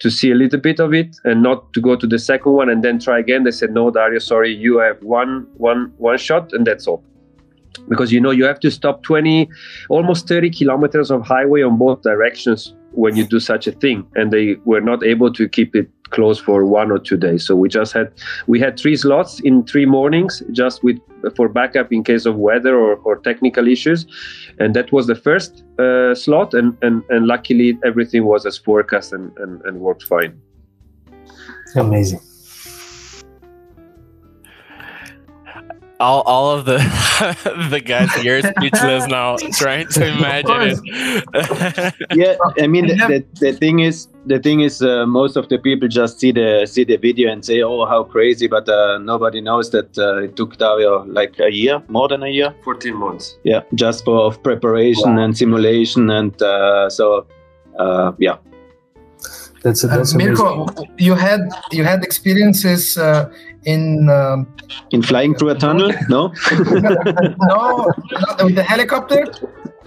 [0.00, 2.68] to see a little bit of it and not to go to the second one
[2.68, 3.44] and then try again.
[3.44, 7.04] They said no, Dario, sorry, you have one one one shot and that's all
[7.88, 9.48] because you know you have to stop 20
[9.88, 14.06] almost 30 kilometers of highway on both directions when you do such a thing.
[14.14, 17.46] And they were not able to keep it closed for one or two days.
[17.46, 18.12] So we just had
[18.46, 20.98] we had three slots in three mornings just with
[21.36, 24.06] for backup in case of weather or, or technical issues.
[24.58, 26.54] And that was the first uh, slot.
[26.54, 30.40] And, and and luckily everything was as forecast and, and, and worked fine.
[31.76, 32.20] Amazing
[36.00, 36.78] all, all of the
[37.70, 41.94] the guys here speechless now trying to imagine it.
[42.14, 45.58] yeah i mean the, the, the, thing is the thing is uh, most of the
[45.58, 49.40] people just see the see the video and say oh how crazy but uh, nobody
[49.40, 52.54] knows that uh, it took dario like a year more than a year?
[52.62, 53.38] 14 months.
[53.44, 55.24] Yeah just for preparation wow.
[55.24, 57.26] and simulation and uh, so
[57.78, 58.36] uh, yeah
[59.62, 60.66] that's that's Mirko,
[60.98, 61.40] you had
[61.72, 63.30] you had experiences uh,
[63.64, 64.46] in um,
[64.90, 65.92] in flying through a tunnel?
[66.08, 67.92] No, no,
[68.44, 69.26] with the helicopter.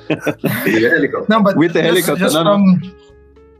[0.07, 1.25] the helicopter.
[1.29, 2.23] No, but with the just, helicopter.
[2.25, 2.95] Just no, from,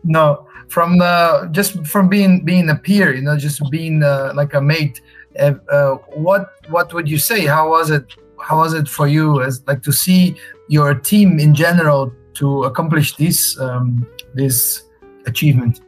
[0.04, 4.54] no, from the just from being being a peer, you know, just being uh, like
[4.54, 5.02] a mate.
[5.39, 7.45] uh, uh, what what would you say?
[7.45, 8.15] How was it?
[8.41, 10.36] How was it for you as like to see
[10.67, 14.84] your team in general to accomplish this um, this
[15.26, 15.80] achievement?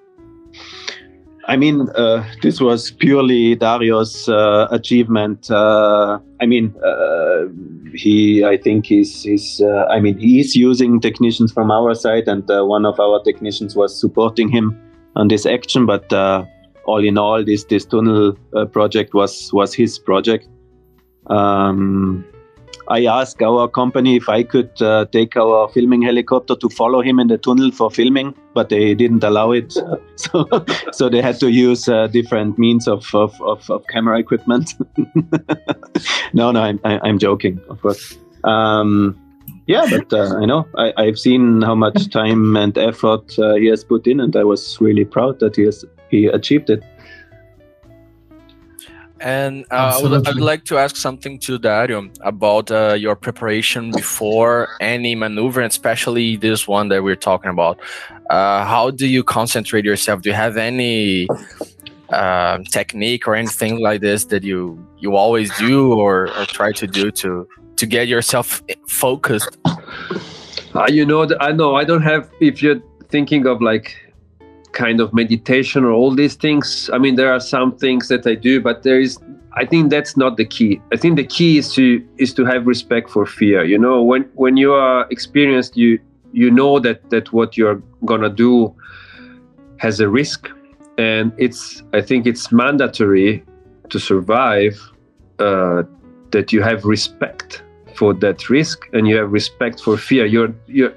[1.45, 5.51] I mean, uh, this was purely Dario's uh, achievement.
[5.51, 7.47] Uh, I mean, uh,
[7.93, 12.49] he, I think he's, he's uh, I mean, he's using technicians from our side, and
[12.49, 14.79] uh, one of our technicians was supporting him
[15.17, 15.85] on this action.
[15.85, 16.11] But
[16.85, 18.33] all in all, this this tunnel
[18.71, 20.47] project was was his project.
[21.27, 22.25] Um,
[22.89, 27.19] I asked our company if I could uh, take our filming helicopter to follow him
[27.19, 29.73] in the tunnel for filming, but they didn't allow it.
[30.15, 30.47] so,
[30.91, 34.73] so they had to use uh, different means of, of, of, of camera equipment.
[36.33, 38.17] no, no, I'm, I'm joking, of course.
[38.43, 39.19] Um,
[39.65, 43.67] yeah, but uh, I know I, I've seen how much time and effort uh, he
[43.67, 46.83] has put in, and I was really proud that he has he achieved it.
[49.23, 53.91] And uh, I would, I'd like to ask something to Dario about uh, your preparation
[53.91, 57.79] before any maneuver, especially this one that we're talking about.
[58.29, 60.23] Uh, how do you concentrate yourself?
[60.23, 61.29] Do you have any
[62.09, 66.85] uh, technique or anything like this that you you always do or, or try to
[66.85, 69.57] do to to get yourself focused?
[70.75, 72.29] Uh, you know, I know I don't have.
[72.41, 73.95] If you're thinking of like
[74.73, 76.89] kind of meditation or all these things.
[76.91, 79.17] I mean there are some things that i do but there is
[79.53, 80.81] i think that's not the key.
[80.91, 81.85] I think the key is to
[82.17, 84.01] is to have respect for fear you know?
[84.03, 85.99] When when you are experienced you
[86.31, 88.73] you know that that what you're gonna do
[89.77, 90.49] has a risk.
[90.97, 93.43] And it's i think it's mandatory
[93.89, 94.75] to survive
[95.39, 95.83] uh,
[96.31, 97.63] that you have respect
[97.95, 100.25] for that risk and you have respect for fear.
[100.25, 100.93] You're you're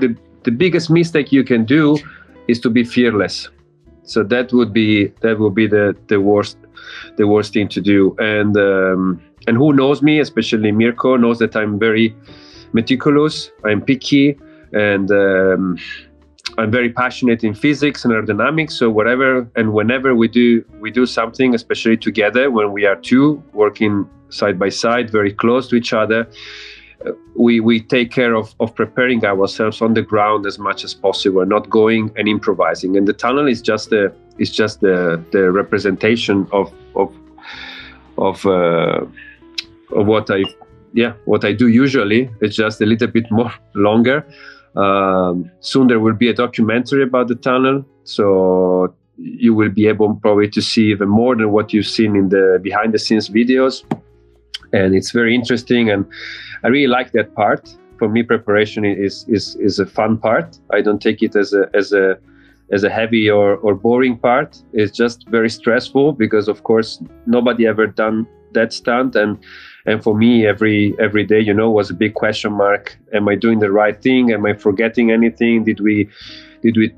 [0.00, 1.98] the the biggest mistake you can do
[2.48, 3.48] is to be fearless.
[4.04, 6.58] So that would be that would be the the worst
[7.16, 8.16] the worst thing to do.
[8.18, 12.14] And um, and who knows me, especially Mirko, knows that I'm very
[12.72, 13.50] meticulous.
[13.64, 14.38] I'm picky,
[14.72, 15.78] and um,
[16.58, 18.72] I'm very passionate in physics and aerodynamics.
[18.72, 23.42] So whatever and whenever we do we do something, especially together when we are two
[23.52, 26.28] working side by side, very close to each other,
[27.34, 31.44] we we take care of, of preparing ourselves on the ground as much as possible,
[31.46, 32.96] not going and improvising.
[32.96, 37.12] And the tunnel is just the is just the the representation of of
[38.18, 39.04] of uh,
[39.92, 40.44] of what I
[40.92, 42.30] yeah what I do usually.
[42.40, 44.26] It's just a little bit more longer.
[44.74, 50.14] Um, soon there will be a documentary about the tunnel, so you will be able
[50.14, 53.84] probably to see even more than what you've seen in the behind the scenes videos
[54.72, 56.06] and it's very interesting and
[56.64, 57.76] i really like that part.
[57.98, 60.58] For me preparation is is is a fun part.
[60.72, 62.18] I don't take it as a as a
[62.72, 64.60] as a heavy or, or boring part.
[64.72, 69.14] It's just very stressful because of course nobody ever done that stunt.
[69.14, 69.38] And
[69.86, 72.98] and for me every every day you know was a big question mark.
[73.12, 74.32] Am i doing the right thing?
[74.32, 75.64] Am i forgetting anything?
[75.64, 76.08] Did we
[76.62, 76.92] did we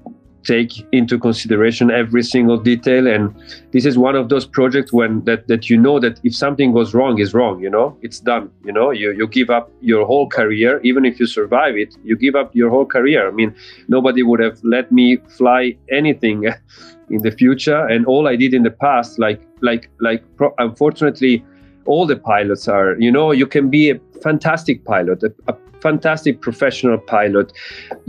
[0.44, 3.06] take into consideration every single detail.
[3.06, 3.34] And
[3.72, 6.94] this is one of those projects when that that you know that if something goes
[6.94, 7.96] wrong is wrong you know?
[8.02, 8.90] It's done you know?
[8.90, 10.80] You you give up your whole career.
[10.82, 13.28] Even if you survive it you give up your whole career.
[13.28, 13.54] I mean
[13.88, 16.44] nobody would have let me fly anything
[17.10, 17.86] in the future.
[17.86, 21.44] And all i did in the past like like like pro- unfortunately
[21.86, 25.54] all the pilots are you know you can be a fantastic pilot a, a
[25.86, 27.52] fantastic professional pilot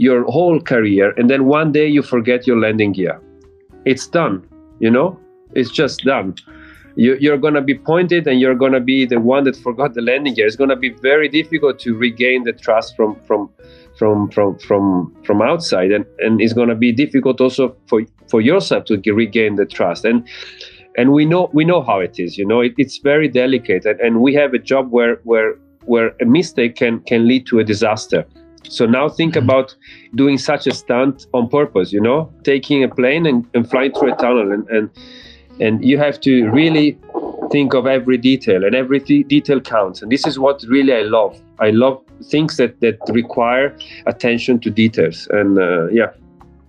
[0.08, 3.16] your whole career and then one day you forget your landing gear.
[3.84, 4.36] It's done
[4.78, 5.18] you know?
[5.54, 6.34] It's just done.
[6.96, 9.94] You, you're going to be pointed and you're going to be the one that forgot
[9.94, 10.46] the landing gear.
[10.46, 13.50] It's going to be very difficult to regain the trust from from
[13.98, 18.40] from from from from outside and and it's going to be difficult also for for
[18.40, 20.04] yourself to regain the trust.
[20.04, 20.26] And
[20.96, 22.60] and we know we know how it is you know?
[22.60, 25.56] It, it's very delicate and, and we have a job where where
[25.86, 28.24] where a mistake can can lead to a disaster.
[28.68, 29.44] So now think mm-hmm.
[29.44, 29.74] about
[30.14, 34.12] doing such a stunt on purpose you know taking a plane and, and flying through
[34.12, 34.90] a tunnel and, and
[35.60, 36.98] and you have to really
[37.50, 40.02] think of every detail and every detail counts.
[40.02, 41.40] And this is what really i love.
[41.60, 45.28] I love things that that require attention to details.
[45.30, 46.10] And uh, yeah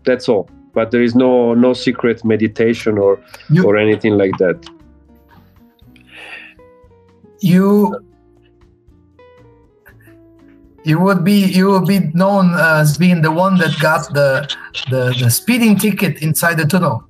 [0.08, 0.50] that's all.
[0.74, 4.58] But there is no no secret meditation or you, or anything like that.
[7.40, 8.07] You
[10.88, 14.30] you would be you would be known as being the one that got the
[14.90, 17.04] the, the speeding ticket inside the tunnel.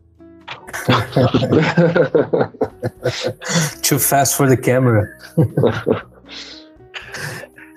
[3.83, 5.03] Too fast for the camera.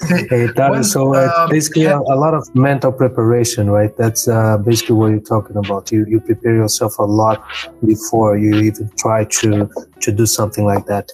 [0.09, 3.95] Hey, When, so uh, um, basically a, a lot of mental preparation, right?
[3.99, 5.93] That's uh, basically what you're talking about.
[5.93, 7.45] You you prepare yourself a lot
[7.85, 9.69] before you even try to
[10.01, 11.13] to do something like that.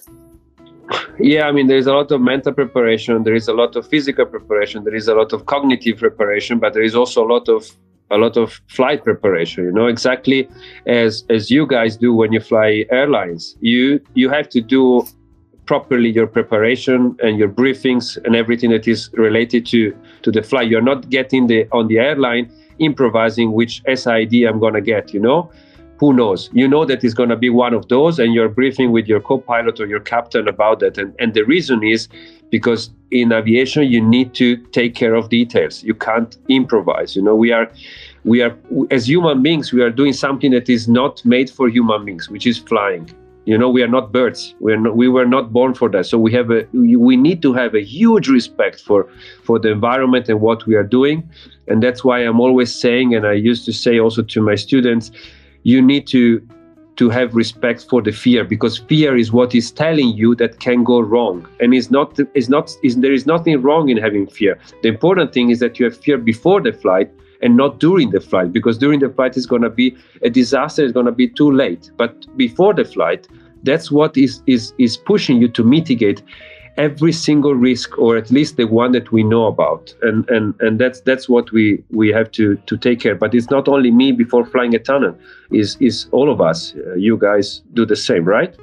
[1.19, 3.87] Yeah, I mean, there is a lot of mental preparation, there is a lot of
[3.87, 7.49] physical preparation, there is a lot of cognitive preparation, but there is also a lot
[7.49, 7.69] of
[8.09, 9.65] a lot of flight preparation.
[9.65, 10.47] You know, exactly
[10.85, 13.57] as as you guys do when you fly airlines.
[13.59, 15.05] You you have to do
[15.65, 20.69] properly your preparation and your briefings and everything that is related to to the flight.
[20.69, 25.13] You're not getting the on the airline improvising which SID I'm gonna get.
[25.13, 25.51] You know
[25.99, 26.49] who knows?
[26.53, 29.19] You know that it's going to be one of those and you're briefing with your
[29.19, 30.97] co-pilot or your captain about that.
[30.97, 32.07] And, and the reason is
[32.51, 35.83] because in aviation you need to take care of details.
[35.83, 37.35] You can't improvise you know?
[37.35, 37.71] We are
[38.23, 38.55] we are
[38.91, 42.45] as human beings we are doing something that is not made for human beings which
[42.45, 43.09] is flying.
[43.45, 44.55] You know we are not birds.
[44.59, 46.05] We are not, we were not born for that.
[46.05, 49.07] So we have a we need to have a huge respect for
[49.43, 51.27] for the environment and what we are doing.
[51.69, 55.11] And that's why i'm always saying and i used to say also to my students
[55.67, 56.41] you need to
[56.95, 60.83] to have respect for the fear because fear is what is telling you that can
[60.83, 61.45] go wrong.
[61.59, 64.57] And it's not is not is there is nothing wrong in having fear.
[64.81, 67.11] The important thing is that you have fear before the flight
[67.41, 70.83] and not during the flight because during the flight is going to be a disaster
[70.85, 71.91] it's going to be too late.
[71.97, 73.27] But before the flight
[73.63, 76.23] that's what is is is pushing you to mitigate
[76.77, 79.93] every single risk or at least the one that we know about.
[80.01, 83.15] And and and that's that's what we we have to to take care.
[83.15, 85.17] But it's not only me before flying a tunnel.
[85.51, 86.73] Is is all of us.
[86.75, 88.55] Uh, you guys do the same right?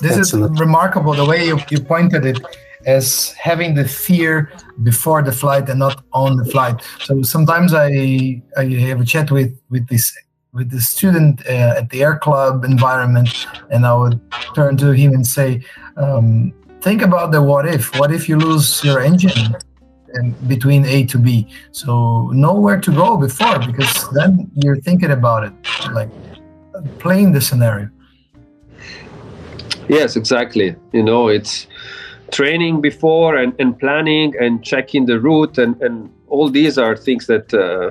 [0.00, 0.54] This Excellent.
[0.54, 2.40] is remarkable the way you, you pointed it
[2.86, 4.50] as having the fear
[4.82, 6.82] before the flight and not on the flight.
[7.00, 10.16] So sometimes I I have a chat with with this
[10.52, 14.20] with the student uh, at the air club environment, and I would
[14.54, 15.62] turn to him and say,
[15.96, 16.52] um,
[16.82, 17.98] "Think about the what if.
[17.98, 19.56] What if you lose your engine?"
[20.48, 25.44] Between A to B, so know where to go before, because then you're thinking about
[25.44, 25.52] it,
[25.92, 26.10] like
[26.98, 27.88] playing the scenario.
[29.90, 31.66] yes exactly you know it's
[32.30, 37.26] training before and, and planning and checking the route and, and all these are things
[37.26, 37.90] that uh,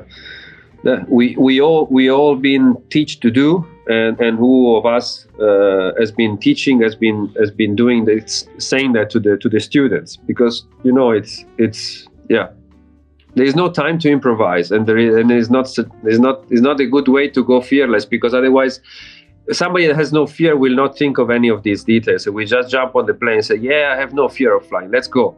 [1.09, 5.91] we we all we all been teach to do and and who of us uh,
[5.99, 9.59] has been teaching has been has been doing this saying that to the to the
[9.59, 10.15] students.
[10.15, 12.49] Because you know it's it's yeah.
[13.35, 16.61] There is no time to improvise and there is and there's not there's not is
[16.61, 18.79] not a good way to go fearless because otherwise
[19.51, 22.23] somebody that has no fear will not think of any of these details.
[22.23, 24.67] So we just jump on the plane and say yeah i have no fear of
[24.67, 24.91] flying.
[24.91, 25.35] Let's go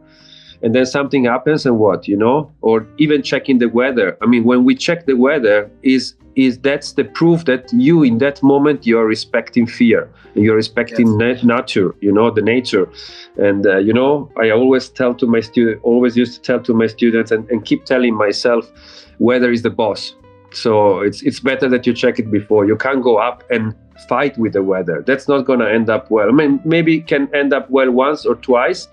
[0.62, 2.52] and then something happens and what you know?
[2.60, 4.16] Or even checking the weather.
[4.22, 8.16] I mean when we check the weather is is that's the proof that you in
[8.16, 12.88] that moment you're respecting fear you're respecting nat- nature you know the nature.
[13.36, 16.72] And uh, you know i always tell to my student always used to tell to
[16.74, 18.70] my students and, and keep telling myself
[19.18, 20.14] weather is the boss.
[20.52, 22.66] So it's it's better that you check it before.
[22.66, 23.74] You can't go up and
[24.08, 25.02] fight with the weather.
[25.06, 26.28] That's not going to end up well.
[26.28, 28.88] I mean maybe it can end up well once or twice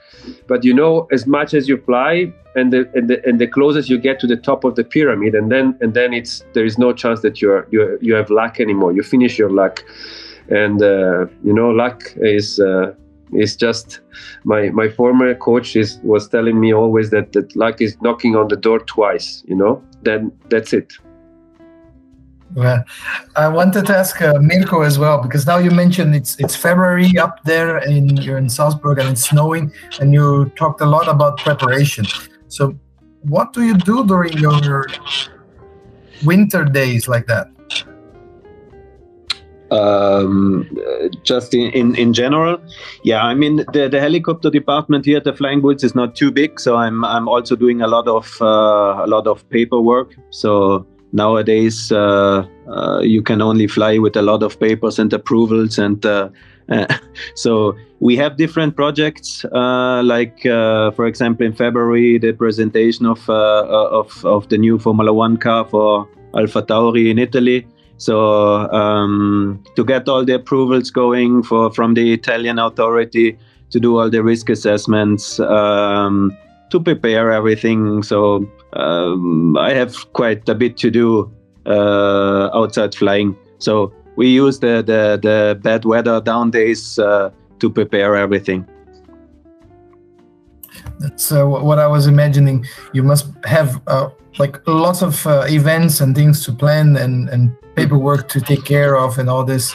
[0.47, 3.89] but you know as much as you fly and the, and the and the closest
[3.89, 6.77] you get to the top of the pyramid and then and then it's there is
[6.77, 8.91] no chance that you're you you have luck anymore.
[8.91, 9.83] You finish your luck.
[10.49, 12.93] And uh, you know luck is uh,
[13.33, 13.99] is just
[14.43, 18.47] my my former coach is was telling me always that that luck is knocking on
[18.47, 19.83] the door twice you know?
[20.01, 20.93] Then that's it
[22.55, 22.83] Well,
[23.35, 27.17] I wanted to ask uh, Mirko as well because now you mentioned it's it's February
[27.17, 31.37] up there in you're in Salzburg and it's snowing, and you talked a lot about
[31.37, 32.05] preparation.
[32.47, 32.75] So,
[33.21, 34.87] what do you do during your
[36.23, 37.49] winter days like that?
[39.71, 40.69] um,
[41.23, 42.59] just in, in, in general
[43.03, 46.31] yeah i mean the, the helicopter department here at the flying bulls is not too
[46.31, 50.85] big so i'm i'm also doing a lot of uh, a lot of paperwork so
[51.11, 56.05] nowadays uh, uh, you can only fly with a lot of papers and approvals and
[56.05, 56.29] uh,
[57.35, 59.43] so we have different projects
[60.03, 65.65] like for example in february the presentation of, of of the new formula one car
[65.65, 67.65] for AlphaTauri in italy
[67.99, 73.37] so um, to get all the approvals going for from the Italian authority
[73.71, 76.35] to do all the risk assessments, um,
[76.71, 78.01] to prepare everything.
[78.03, 81.31] So um, I have quite a bit to do
[81.65, 83.35] uh, outside flying.
[83.57, 88.67] So we use the the, the bad weather down days uh, to prepare everything.
[90.99, 92.65] That's uh, what I was imagining.
[92.93, 97.51] You must have uh, like lots of uh, events and things to plan and and
[97.75, 99.73] paperwork to take care of and all this.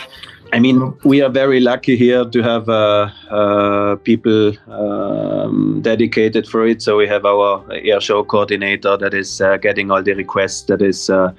[0.55, 6.65] I mean, we are very lucky here to have uh, uh, people um, dedicated for
[6.65, 6.81] it.
[6.81, 10.81] So we have our air show coordinator that is uh, getting all the requests, that
[10.81, 11.33] is uh,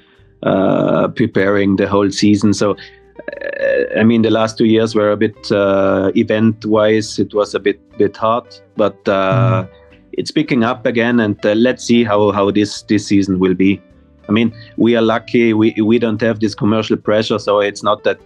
[0.43, 2.53] uh, preparing the whole season.
[2.53, 7.59] So, uh, I mean, the last two years were a bit event-wise, it was a
[7.61, 8.43] bit bit hard,
[8.76, 9.70] but mm.
[10.11, 13.82] it's picking up again, and let's see how how this this season will be.
[14.28, 15.53] I mean, we are lucky.
[15.53, 18.20] We we don't have this commercial pressure, so it's not that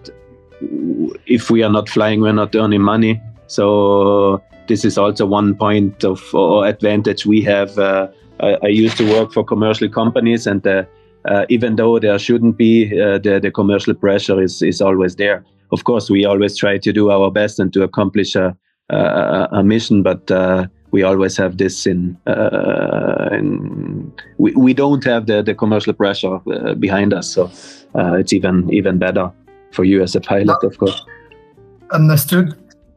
[0.61, 3.21] if we are not flying, we're not earning money.
[3.47, 6.21] So this is also one point of
[6.65, 7.77] advantage we have.
[7.77, 8.07] Uh,
[8.39, 10.83] I, I, used to work for commercial companies, and uh,
[11.25, 15.43] uh, even though there shouldn't be, uh, the, the commercial pressure is, is always there.
[15.71, 18.55] Of course, we always try to do our best and to accomplish a,
[18.89, 25.03] a, a mission, but uh, we always have this in, uh, in we, we don't
[25.03, 26.39] have the, the commercial pressure
[26.79, 27.51] behind us, so
[27.95, 29.31] it's even even better
[29.71, 31.05] for you as a pilot, of course.
[31.91, 32.55] Understood.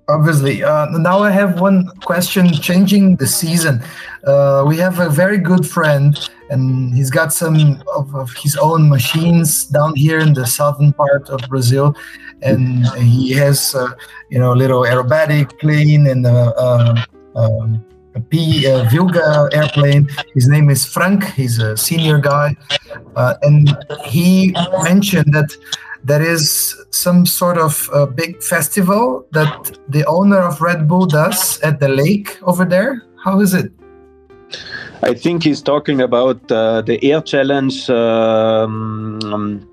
[0.08, 0.64] Obviously.
[0.64, 2.52] Uh, now I have one question.
[2.52, 3.82] Changing the season,
[4.24, 6.18] uh, we have a very good friend,
[6.50, 11.30] and he's got some of, of, his own machines down here in the southern part
[11.30, 11.94] of Brazil,
[12.42, 13.88] and he has, uh,
[14.28, 17.06] you know, a little aerobatic plane and a, a,
[17.36, 17.84] um,
[18.16, 20.08] a P a Vilga airplane.
[20.34, 21.24] His name is Frank.
[21.24, 22.56] He's a senior guy,
[23.14, 24.52] uh, and he
[24.82, 25.50] mentioned that
[26.04, 31.60] there is some sort of a big festival that the owner of Red Bull does
[31.60, 33.02] at the lake over there.
[33.24, 33.72] How is it?
[35.02, 37.88] I think he's talking about uh, the Air Challenge.
[37.90, 39.68] Um,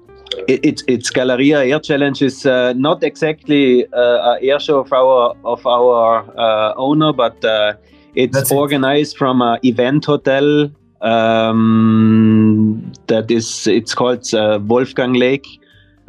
[0.47, 4.93] it, it, it's Scalaria Air Challenge is uh, not exactly uh, an air show of
[4.93, 7.73] our of our uh, owner, but uh,
[8.15, 9.17] it's That's organized it.
[9.17, 10.71] from an event hotel
[11.01, 15.58] um, that is it's called uh, Wolfgang Lake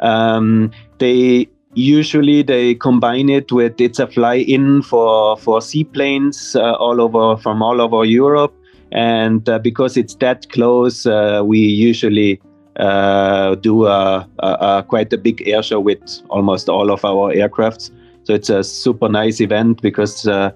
[0.00, 7.00] um, they usually they combine it with it's a fly-in for for seaplanes uh, all
[7.00, 8.54] over from all over Europe,
[8.92, 12.40] and uh, because it's that close, uh, we usually
[12.76, 17.32] uh, do a, a, a, quite a big air show with almost all of our
[17.32, 17.90] aircrafts.
[18.24, 20.52] So it's a super nice event because uh,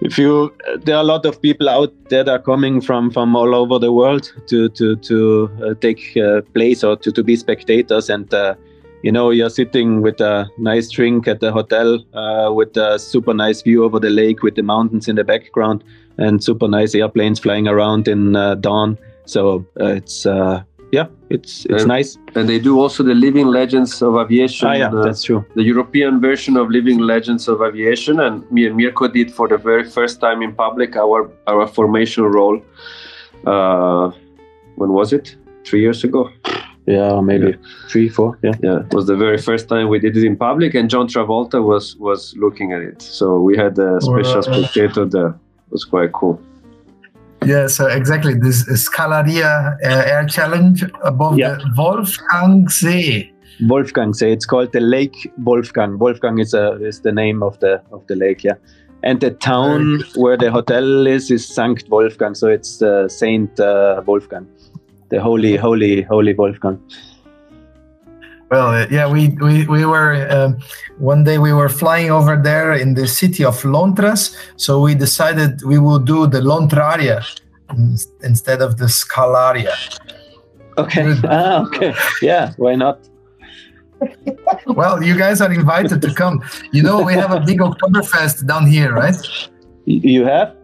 [0.00, 3.34] if you there are a lot of people out there that are coming from from
[3.34, 7.36] all over the world to to to uh, take uh, place or to, to be
[7.36, 8.10] spectators.
[8.10, 8.54] And uh,
[9.02, 13.34] you know you're sitting with a nice drink at the hotel uh, with a super
[13.34, 15.82] nice view over the lake with the mountains in the background
[16.18, 18.98] and super nice airplanes flying around in uh, dawn.
[19.24, 20.26] So uh, it's
[20.92, 22.18] yeah, it's it's and, nice.
[22.34, 24.68] And they do also the Living Legends of Aviation.
[24.68, 25.44] Ah, yeah, the, that's true.
[25.54, 29.58] The European version of Living Legends of Aviation, and me and Mirko did for the
[29.58, 32.60] very first time in public our our formation role.
[33.46, 34.10] Uh,
[34.76, 35.36] when was it?
[35.64, 36.30] Three years ago.
[36.86, 37.88] Yeah, maybe yeah.
[37.88, 38.38] three, four.
[38.44, 38.80] Yeah, yeah.
[38.86, 41.96] It was the very first time we did it in public, and John Travolta was
[41.96, 43.02] was looking at it.
[43.02, 45.30] So we had a special spectator there.
[45.30, 46.40] It was quite cool.
[47.46, 51.50] Yeah, so exactly this Scalaria uh, Air Challenge above yeah.
[51.50, 53.30] the Wolfgangsee.
[53.62, 54.32] Wolfgangsee.
[54.32, 55.98] It's called the Lake Wolfgang.
[55.98, 58.44] Wolfgang is a is the name of the of the lake.
[58.44, 58.54] Yeah,
[59.02, 62.34] and the town where the hotel is is Sankt Wolfgang.
[62.34, 64.46] So it's uh, Saint uh, Wolfgang,
[65.08, 66.80] the holy holy holy Wolfgang.
[68.50, 70.58] Well, uh, yeah, we we, we were um,
[70.98, 75.62] one day we were flying over there in the city of Lontras, so we decided
[75.62, 77.24] we will do the Lontraria
[78.22, 79.74] instead of the Scalaria.
[80.78, 81.14] Okay.
[81.24, 81.94] ah, okay.
[82.22, 82.52] Yeah.
[82.56, 83.08] Why not?
[84.66, 86.42] well, you guys are invited to come.
[86.70, 89.16] You know, we have a big Oktoberfest down here, right?
[89.86, 90.54] You have?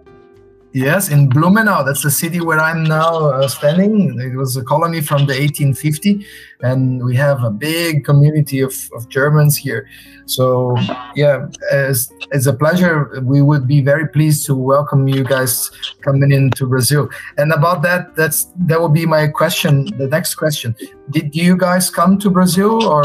[0.74, 1.84] Yes, in Blumenau.
[1.84, 4.18] That's the city where I'm now uh, standing.
[4.18, 6.24] It was a colony from the 1850,
[6.62, 9.86] and we have a big community of, of Germans here.
[10.24, 10.74] So,
[11.14, 13.20] yeah, it's, it's a pleasure.
[13.22, 15.70] We would be very pleased to welcome you guys
[16.00, 17.10] coming into Brazil.
[17.36, 19.84] And about that, that's that will be my question.
[19.98, 20.74] The next question:
[21.10, 23.04] Did you guys come to Brazil, or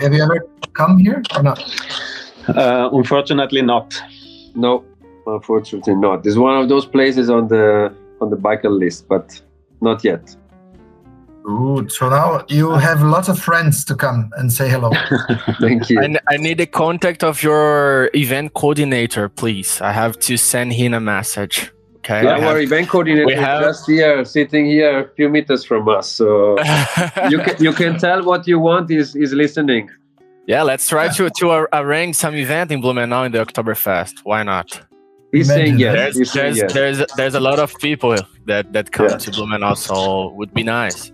[0.00, 1.60] have you ever come here or not?
[2.48, 4.00] Uh, unfortunately, not.
[4.54, 4.84] No.
[5.26, 6.26] Unfortunately, not.
[6.26, 9.40] It's one of those places on the on the bucket list, but
[9.80, 10.36] not yet.
[11.46, 11.92] Good.
[11.92, 14.90] So now you have lots of friends to come and say hello.
[15.60, 16.00] Thank you.
[16.00, 19.80] I, I need the contact of your event coordinator, please.
[19.80, 21.72] I have to send him a message.
[21.98, 22.24] Okay.
[22.24, 23.62] Yeah, our event coordinator is have...
[23.62, 26.10] just here, sitting here a few meters from us.
[26.10, 26.56] So
[27.30, 29.88] you can you can tell what you want is is listening.
[30.46, 34.14] Yeah, let's try to to arrange some event in Blumenau in the Oktoberfest.
[34.24, 34.86] Why not?
[35.36, 35.94] He's saying yes.
[35.94, 36.72] There's, He's there's, yes.
[36.72, 38.16] there's, there's a lot of people
[38.46, 39.16] that, that come yeah.
[39.18, 41.12] to Blumenau, so would be nice.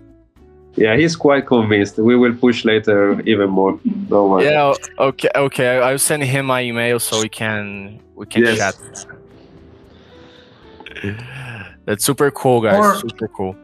[0.75, 1.97] Yeah, he's quite convinced.
[1.99, 3.79] We will push later even more.
[4.09, 4.45] Don't worry.
[4.45, 4.73] Yeah.
[4.97, 5.29] Okay.
[5.35, 5.79] Okay.
[5.79, 8.57] I'll send him my email so we can we can Yes.
[8.57, 8.75] chat.
[11.85, 12.79] That's super cool, guys.
[12.79, 13.55] Or- super cool.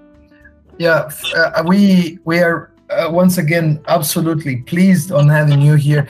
[0.78, 6.08] Yeah, uh, we we are uh, once again absolutely pleased on having you here.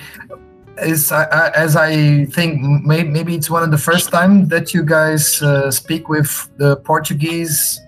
[0.81, 4.83] Is I as I think may, maybe it's one of the first time that you
[4.83, 7.79] guys uh, speak with the Portuguese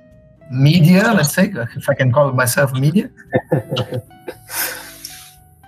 [0.51, 1.13] media.
[1.15, 3.09] Let's say, if I can call it myself media.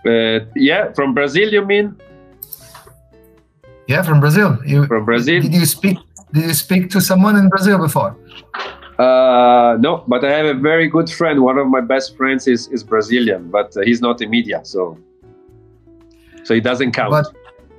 [0.06, 1.96] Uh, yeah, from Brazil, you mean?
[3.88, 4.60] Yeah, from Brazil.
[4.66, 5.42] You From Brazil?
[5.42, 5.98] did you speak?
[6.34, 8.18] Did you speak to someone in Brazil before?
[9.00, 11.42] Uh, no, but I have a very good friend.
[11.42, 14.98] One of my best friends is, is Brazilian, but uh, he's not in media, so
[16.44, 17.12] so it doesn't count.
[17.12, 17.34] But-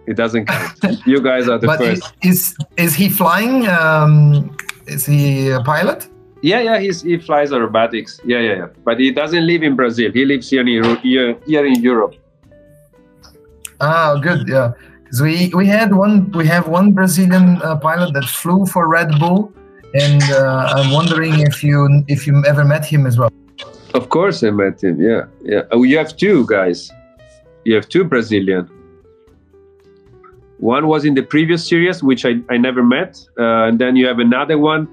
[0.06, 0.76] it doesn't count.
[1.06, 2.12] you guys are the but first.
[2.22, 3.66] is is he flying?
[3.68, 4.54] Um,
[4.86, 6.08] is he a pilot?
[6.42, 8.20] Yeah, yeah, he's, he flies aerobatics.
[8.22, 8.66] Yeah, yeah, yeah.
[8.84, 10.12] But he doesn't live in Brazil.
[10.12, 12.16] He lives here in Euro- here, here in Europe.
[13.80, 14.46] Ah, good.
[14.46, 18.88] Yeah, because we we had one we have one Brazilian uh, pilot that flew for
[18.88, 19.52] Red Bull,
[19.94, 23.32] and uh, I'm wondering if you if you ever met him as well.
[23.94, 25.00] Of course, I met him.
[25.00, 25.62] Yeah, yeah.
[25.70, 26.90] Oh, you have two guys.
[27.64, 28.68] You have two Brazilian.
[30.58, 34.06] One was in the previous series, which I, I never met, uh, and then you
[34.06, 34.88] have another one,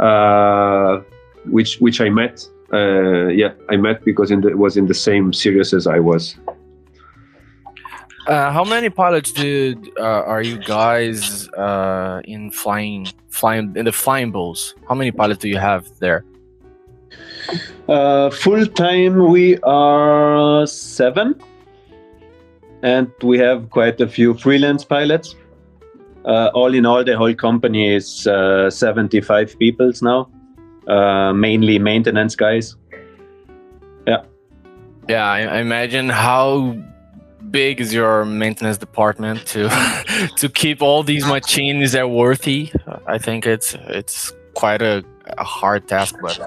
[0.00, 1.00] uh,
[1.46, 2.46] which which I met.
[2.72, 6.36] Uh, yeah, I met because in the, was in the same series as I was.
[8.26, 13.92] Uh, how many pilots did uh, are you guys uh, in flying flying in the
[13.92, 14.74] flying bulls?
[14.86, 16.24] How many pilots do you have there?
[17.88, 21.40] Uh, full time, we are seven,
[22.82, 25.34] and we have quite a few freelance pilots.
[26.24, 30.28] Uh, all in all, the whole company is uh, 75 people now,
[30.86, 32.76] uh, mainly maintenance guys.
[35.08, 36.76] Yeah, I, I imagine how
[37.50, 39.70] big is your maintenance department to
[40.36, 42.70] to keep all these machines that worthy.
[43.06, 45.02] I think it's it's quite a,
[45.38, 46.38] a hard task, but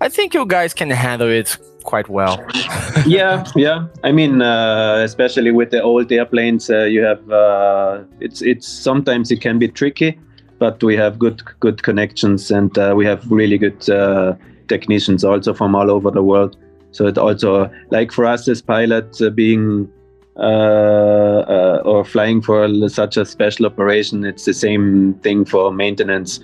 [0.00, 1.56] I think you guys can handle it
[1.88, 2.44] quite well.
[3.06, 3.86] yeah, yeah.
[4.04, 9.30] I mean, uh, especially with the old airplanes, uh, you have uh, it's it's sometimes
[9.30, 10.18] it can be tricky,
[10.58, 14.34] but we have good good connections and uh, we have really good uh,
[14.68, 16.58] technicians also from all over the world.
[16.92, 19.88] So it also like for us as pilots uh, being
[20.36, 26.40] or flying for such a special operation, it's the same thing for maintenance.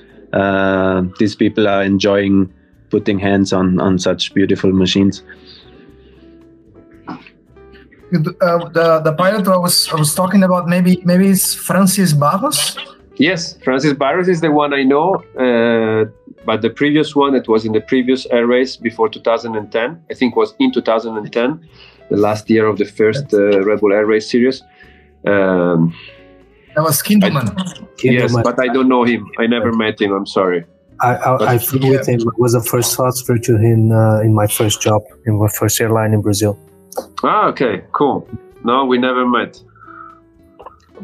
[1.18, 2.52] These people are enjoying
[2.94, 5.22] putting hands on on such beautiful machines.
[8.14, 12.60] Uh, the the pilot I was I was talking about maybe maybe it's Francis Barros.
[13.28, 15.08] Yes, Francis Barros is the one I know,
[15.44, 16.04] uh,
[16.48, 20.34] but the previous one that was in the previous air race before 2010, I think
[20.36, 21.60] was in 2010,
[22.10, 24.62] the last year of the first uh, Red Bull Air Race series.
[25.32, 25.80] Um,
[26.74, 27.48] That was Kindlemann.
[28.02, 28.42] yes, Kindlemann.
[28.48, 29.22] but I don't know him.
[29.42, 30.10] I never met him.
[30.18, 30.60] I'm sorry.
[31.08, 32.20] I, I, I flew with him.
[32.20, 35.80] I was the first transfer to him uh, in my first job in my first
[35.80, 36.52] airline in Brazil.
[37.22, 38.16] Ah, okay, cool.
[38.64, 39.52] No, we never met.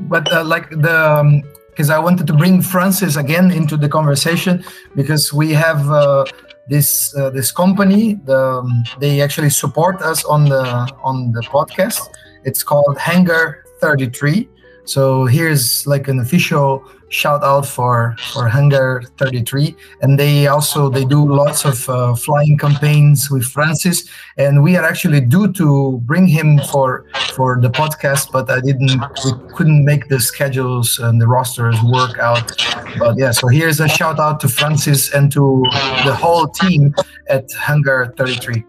[0.09, 5.33] but uh, like the because I wanted to bring Francis again into the conversation because
[5.33, 6.25] we have uh,
[6.69, 8.15] this uh, this company.
[8.25, 10.65] The, um, they actually support us on the
[11.03, 12.01] on the podcast.
[12.45, 14.49] It's called Hangar Thirty Three.
[14.91, 21.05] So here's like an official shout out for for Hangar 33, and they also they
[21.05, 26.27] do lots of uh, flying campaigns with Francis, and we are actually due to bring
[26.27, 31.29] him for for the podcast, but I didn't we couldn't make the schedules and the
[31.29, 32.51] rosters work out.
[32.99, 35.63] But yeah, so here's a shout out to Francis and to
[36.05, 36.97] the whole team
[37.29, 38.65] at Hangar 33.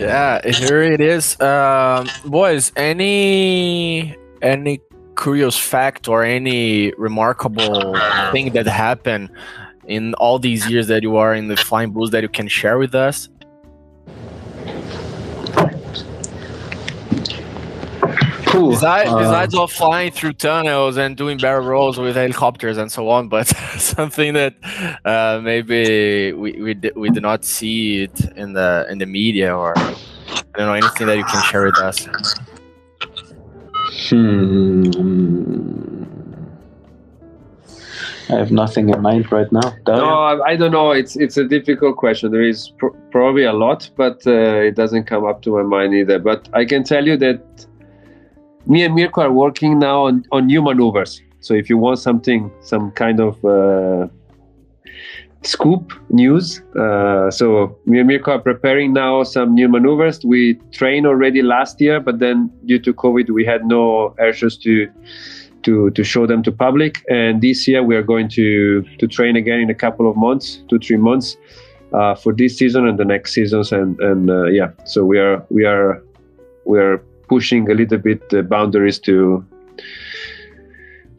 [0.00, 1.38] Yeah, here it is.
[1.40, 4.80] Um, boys, any any
[5.16, 7.94] curious fact or any remarkable
[8.32, 9.30] thing that happened
[9.86, 12.78] in all these years that you are in the flying bulls that you can share
[12.78, 13.28] with us?
[18.50, 18.70] Cool.
[18.70, 23.08] Besides, Uh, besides of flying through tunnels and doing barrel rolls with helicopters and so
[23.08, 23.46] on, but
[23.78, 24.54] something that
[25.04, 29.56] uh, maybe we we, d- we do not see it in the in the media
[29.56, 29.94] or I
[30.56, 32.08] don't know anything that you can share with us.
[34.08, 36.04] Hmm.
[38.30, 39.74] I have nothing in mind right now.
[39.84, 40.04] Dario?
[40.04, 40.92] No, I, I don't know.
[40.92, 42.30] It's it's a difficult question.
[42.30, 45.94] There is pr- probably a lot, but uh, it doesn't come up to my mind
[45.94, 46.18] either.
[46.18, 47.40] But I can tell you that
[48.66, 51.22] me and Mirko are working now on, on new maneuvers.
[51.40, 54.08] So if you want something, some kind of uh,
[55.42, 56.60] scoop news.
[56.78, 60.24] Uh, so me and Mirko are preparing now some new maneuvers.
[60.24, 64.88] We trained already last year, but then due to COVID, we had no airshows to
[65.62, 67.02] to to show them to public.
[67.10, 70.62] And this year we are going to to train again in a couple of months,
[70.68, 71.36] two three months,
[71.92, 73.72] uh, for this season and the next seasons.
[73.72, 76.02] And and uh, yeah, so we are we are
[76.66, 79.44] we are pushing a little bit the boundaries to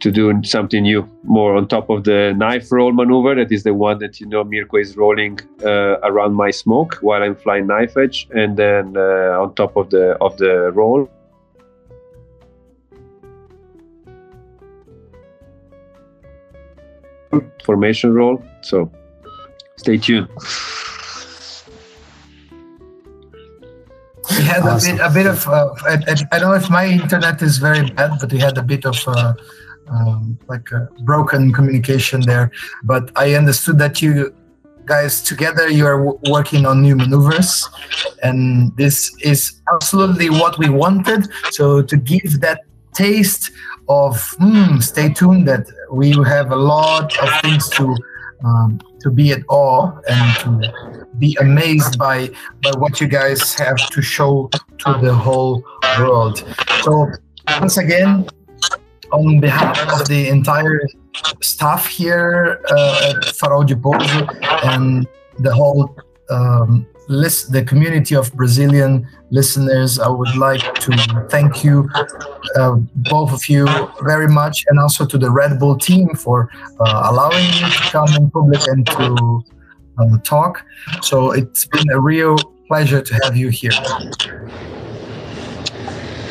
[0.01, 3.35] to do something new, more on top of the knife roll maneuver.
[3.35, 7.21] That is the one that you know Mirko is rolling uh, around my smoke while
[7.23, 11.09] I'm flying knife edge, and then uh, on top of the of the roll.
[17.63, 18.43] Formation roll.
[18.61, 18.91] So
[19.77, 20.27] stay tuned.
[24.37, 24.93] We had Awesome.
[24.93, 25.47] a bit, a bit of.
[25.47, 25.93] Uh, I,
[26.31, 28.97] I- don't know if my internet is very bad, but we had a bit of
[29.07, 29.33] uh,
[29.89, 32.51] um, like a broken communication there.
[32.83, 34.33] But I understood that you
[34.85, 37.69] guys together you are w- working on new maneuvers,
[38.23, 41.27] and this is absolutely what we wanted.
[41.51, 42.61] So to give that
[42.93, 43.51] taste
[43.89, 47.95] of mm, stay tuned that we have a lot of things to
[48.43, 52.29] um, to be at awe and to be amazed by
[52.63, 55.63] by what you guys have to show to the whole
[55.97, 56.43] world.
[56.81, 57.07] So
[57.59, 58.27] once again,
[59.11, 60.81] on behalf of the entire
[61.41, 63.75] staff here uh, at Farol de
[64.67, 65.07] and
[65.39, 65.95] the whole
[66.29, 71.89] um, list, the community of Brazilian listeners, I would like to thank you,
[72.55, 72.75] uh,
[73.09, 73.67] both of you,
[74.03, 76.49] very much, and also to the Red Bull team for
[76.79, 79.43] uh, allowing me to come in public and to
[79.99, 80.65] uh, talk.
[81.01, 82.37] So it's been a real
[82.67, 83.71] pleasure to have you here.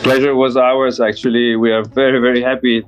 [0.02, 0.98] Pleasure was ours.
[1.00, 2.84] Actually, we are very very happy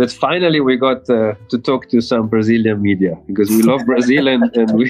[0.00, 4.28] that finally we got uh, to talk to some Brazilian media because we love Brazil
[4.28, 4.86] and, and we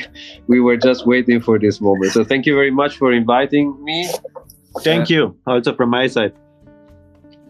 [0.46, 2.12] we were just waiting for this moment.
[2.12, 3.98] So thank you very much for inviting me.
[4.88, 5.36] Thank you.
[5.48, 6.32] Also from my side.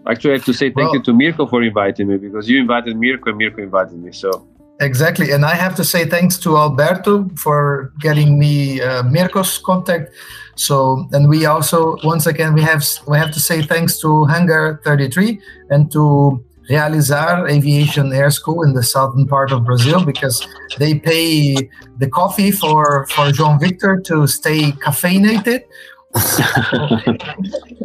[0.06, 2.58] Actually, I have to say thank Well- you to Mirko for inviting me because you
[2.58, 4.12] invited Mirko and Mirko invited me.
[4.12, 4.30] So
[4.80, 10.10] Exactly, and I have to say thanks to Alberto for getting me uh, Mirko's contact.
[10.54, 14.80] So, and we also once again we have we have to say thanks to Hangar
[14.82, 15.38] 33
[15.68, 20.46] and to Realizar Aviation Air School in the southern part of Brazil because
[20.78, 21.56] they pay
[21.98, 25.62] the coffee for for João Victor to stay caffeinated.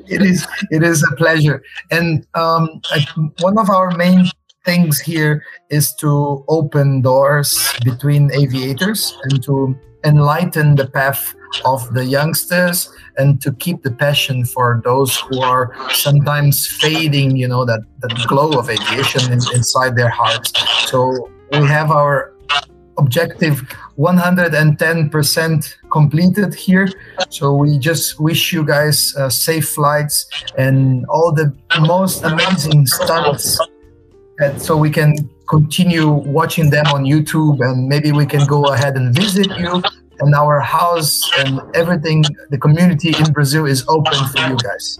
[0.07, 1.61] it is it is a pleasure,
[1.91, 3.05] and um, I-
[3.39, 4.25] one of our main
[4.65, 9.75] things here is to open doors between aviators and to
[10.06, 15.74] enlighten the path of the youngsters and to keep the passion for those who are
[15.91, 20.53] sometimes fading you know that, that glow of aviation in, inside their hearts.
[20.89, 22.34] So we have our
[22.97, 23.62] objective
[23.97, 26.88] 110% completed here.
[27.30, 30.28] So we just wish you guys uh, safe flights
[30.58, 33.60] and all the most amazing stunts
[34.58, 39.13] so we can continue watching them on YouTube and maybe we can go ahead and
[39.13, 39.81] visit you
[40.19, 44.99] and our house and everything the community in Brazil is open for you guys.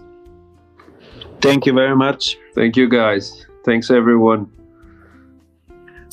[1.42, 2.38] Thank you very much.
[2.56, 3.46] thank you guys.
[3.64, 4.55] Thanks everyone.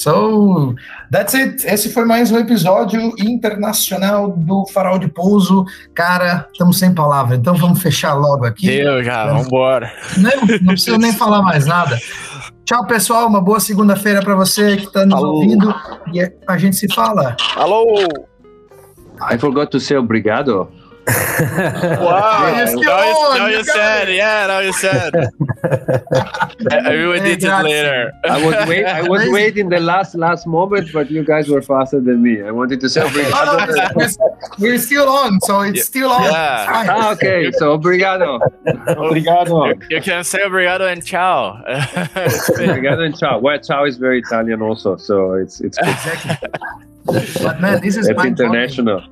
[0.02, 0.74] So,
[1.12, 1.64] that's it.
[1.64, 5.64] Esse foi mais um episódio internacional do Farol de Pouso.
[5.94, 8.66] Cara, estamos sem palavra, então vamos fechar logo aqui.
[8.66, 9.92] Deu já, vambora.
[10.16, 11.96] Não, não preciso nem falar mais nada.
[12.64, 13.28] Tchau, pessoal.
[13.28, 15.34] Uma boa segunda-feira para você que está nos Alô.
[15.34, 15.72] ouvindo.
[16.12, 17.36] E a gente se fala.
[17.54, 17.86] Alô!
[19.30, 20.66] I forgot to say obrigado.
[21.06, 22.46] Wow!
[22.54, 24.14] Yes, now, you you, won, now you you got said, it.
[24.16, 25.14] yeah, now you said.
[26.70, 28.12] I, I will Hey, edit it later.
[28.24, 32.00] I was wait, I was waiting the last last moment, but you guys were faster
[32.00, 32.42] than me.
[32.42, 33.94] I wanted to say No, no, obrigado.
[33.96, 35.82] we're, we're still on, so it's Yeah.
[35.82, 36.22] still on.
[36.22, 36.80] Yeah.
[36.82, 37.50] It's ah, okay.
[37.52, 38.38] So obrigado.
[38.96, 39.66] Obrigado.
[39.90, 41.62] You, you can say obrigado and ciao.
[41.66, 43.38] Obrigado and ciao.
[43.40, 45.88] Well, ciao is very Italian also, so it's it's good.
[45.88, 46.48] Exactly.
[47.42, 49.00] But man, this is it's international.
[49.00, 49.11] Before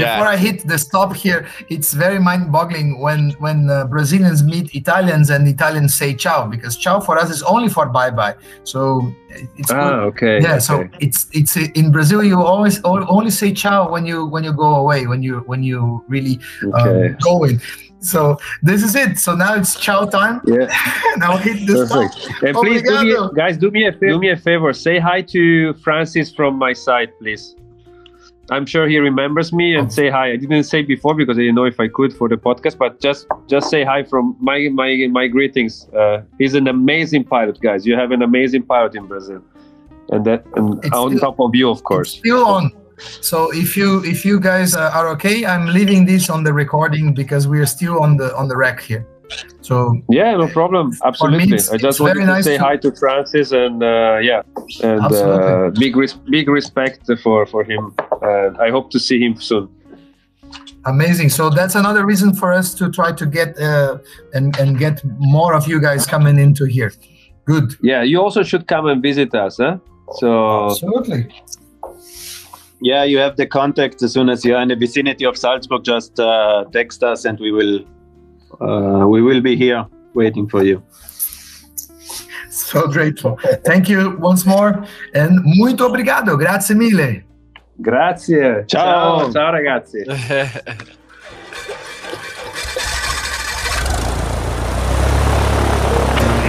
[0.00, 0.22] yeah.
[0.22, 5.46] I hit the stop here, it's very mind-boggling when when uh, Brazilians meet Italians and
[5.48, 8.34] Italians say ciao because ciao for us is only for bye-bye.
[8.64, 9.12] So
[9.56, 9.76] it's good.
[9.76, 10.40] Ah, okay.
[10.40, 10.58] yeah okay.
[10.60, 14.76] so it's it's in brazil you always only say ciao when you when you go
[14.76, 17.08] away when you when you really okay.
[17.08, 17.60] um, going
[17.98, 20.70] so this is it so now it's ciao time Yeah,
[21.16, 22.42] now hit the stop perfect.
[22.42, 24.06] And please do me, guys, do me a favor.
[24.06, 24.72] Do me a favor.
[24.72, 27.56] Say hi to Francis from my side, please.
[28.50, 30.32] I'm sure he remembers me and say hi.
[30.32, 33.00] I didn't say before because I didn't know if I could for the podcast, but
[33.00, 35.88] just just say hi from my my my greetings.
[35.96, 37.86] Uh, he's an amazing pilot, guys.
[37.86, 39.42] You have an amazing pilot in Brazil,
[40.10, 42.18] and that and It's on still- top of you, of course.
[42.18, 42.70] still on
[43.20, 47.48] so if you if you guys are okay, I'm leaving this on the recording because
[47.48, 49.06] we are still on the on the rack here.
[49.62, 49.74] So
[50.10, 50.92] Yeah, no problem.
[51.04, 51.44] Absolutely.
[51.56, 54.42] it's- I just wanted to nice say to- hi to Francis and uh, yeah,
[54.82, 57.92] and uh, big res- big respect for for him.
[58.22, 59.68] And I hope to see him soon.
[60.86, 61.30] amazing.
[61.30, 63.98] So that's another reason for us to try to get uh,
[64.36, 65.02] and and get
[65.34, 66.92] more of you guys coming into here.
[67.46, 67.74] Good.
[67.82, 69.76] Yeah, you also should come and visit us, huh?
[70.20, 71.20] So Absolutely.
[72.80, 75.84] Yeah, you have the contact as soon as you're in the vicinity of Salzburg.
[75.84, 77.80] Just uh, text us, and we will
[78.60, 80.82] uh, we will be here waiting for you.
[82.50, 83.38] So grateful.
[83.64, 84.84] Thank you once more
[85.14, 86.36] and muito obrigado.
[86.36, 87.24] Grazie mille.
[87.76, 88.64] grazie.
[88.66, 89.18] Ciao.
[89.18, 89.98] Ciao, ciao ragazzi.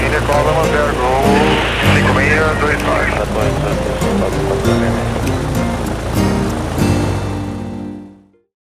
[0.05, 1.23] Ilha Cobra Manter, gol
[2.03, 3.84] 5625.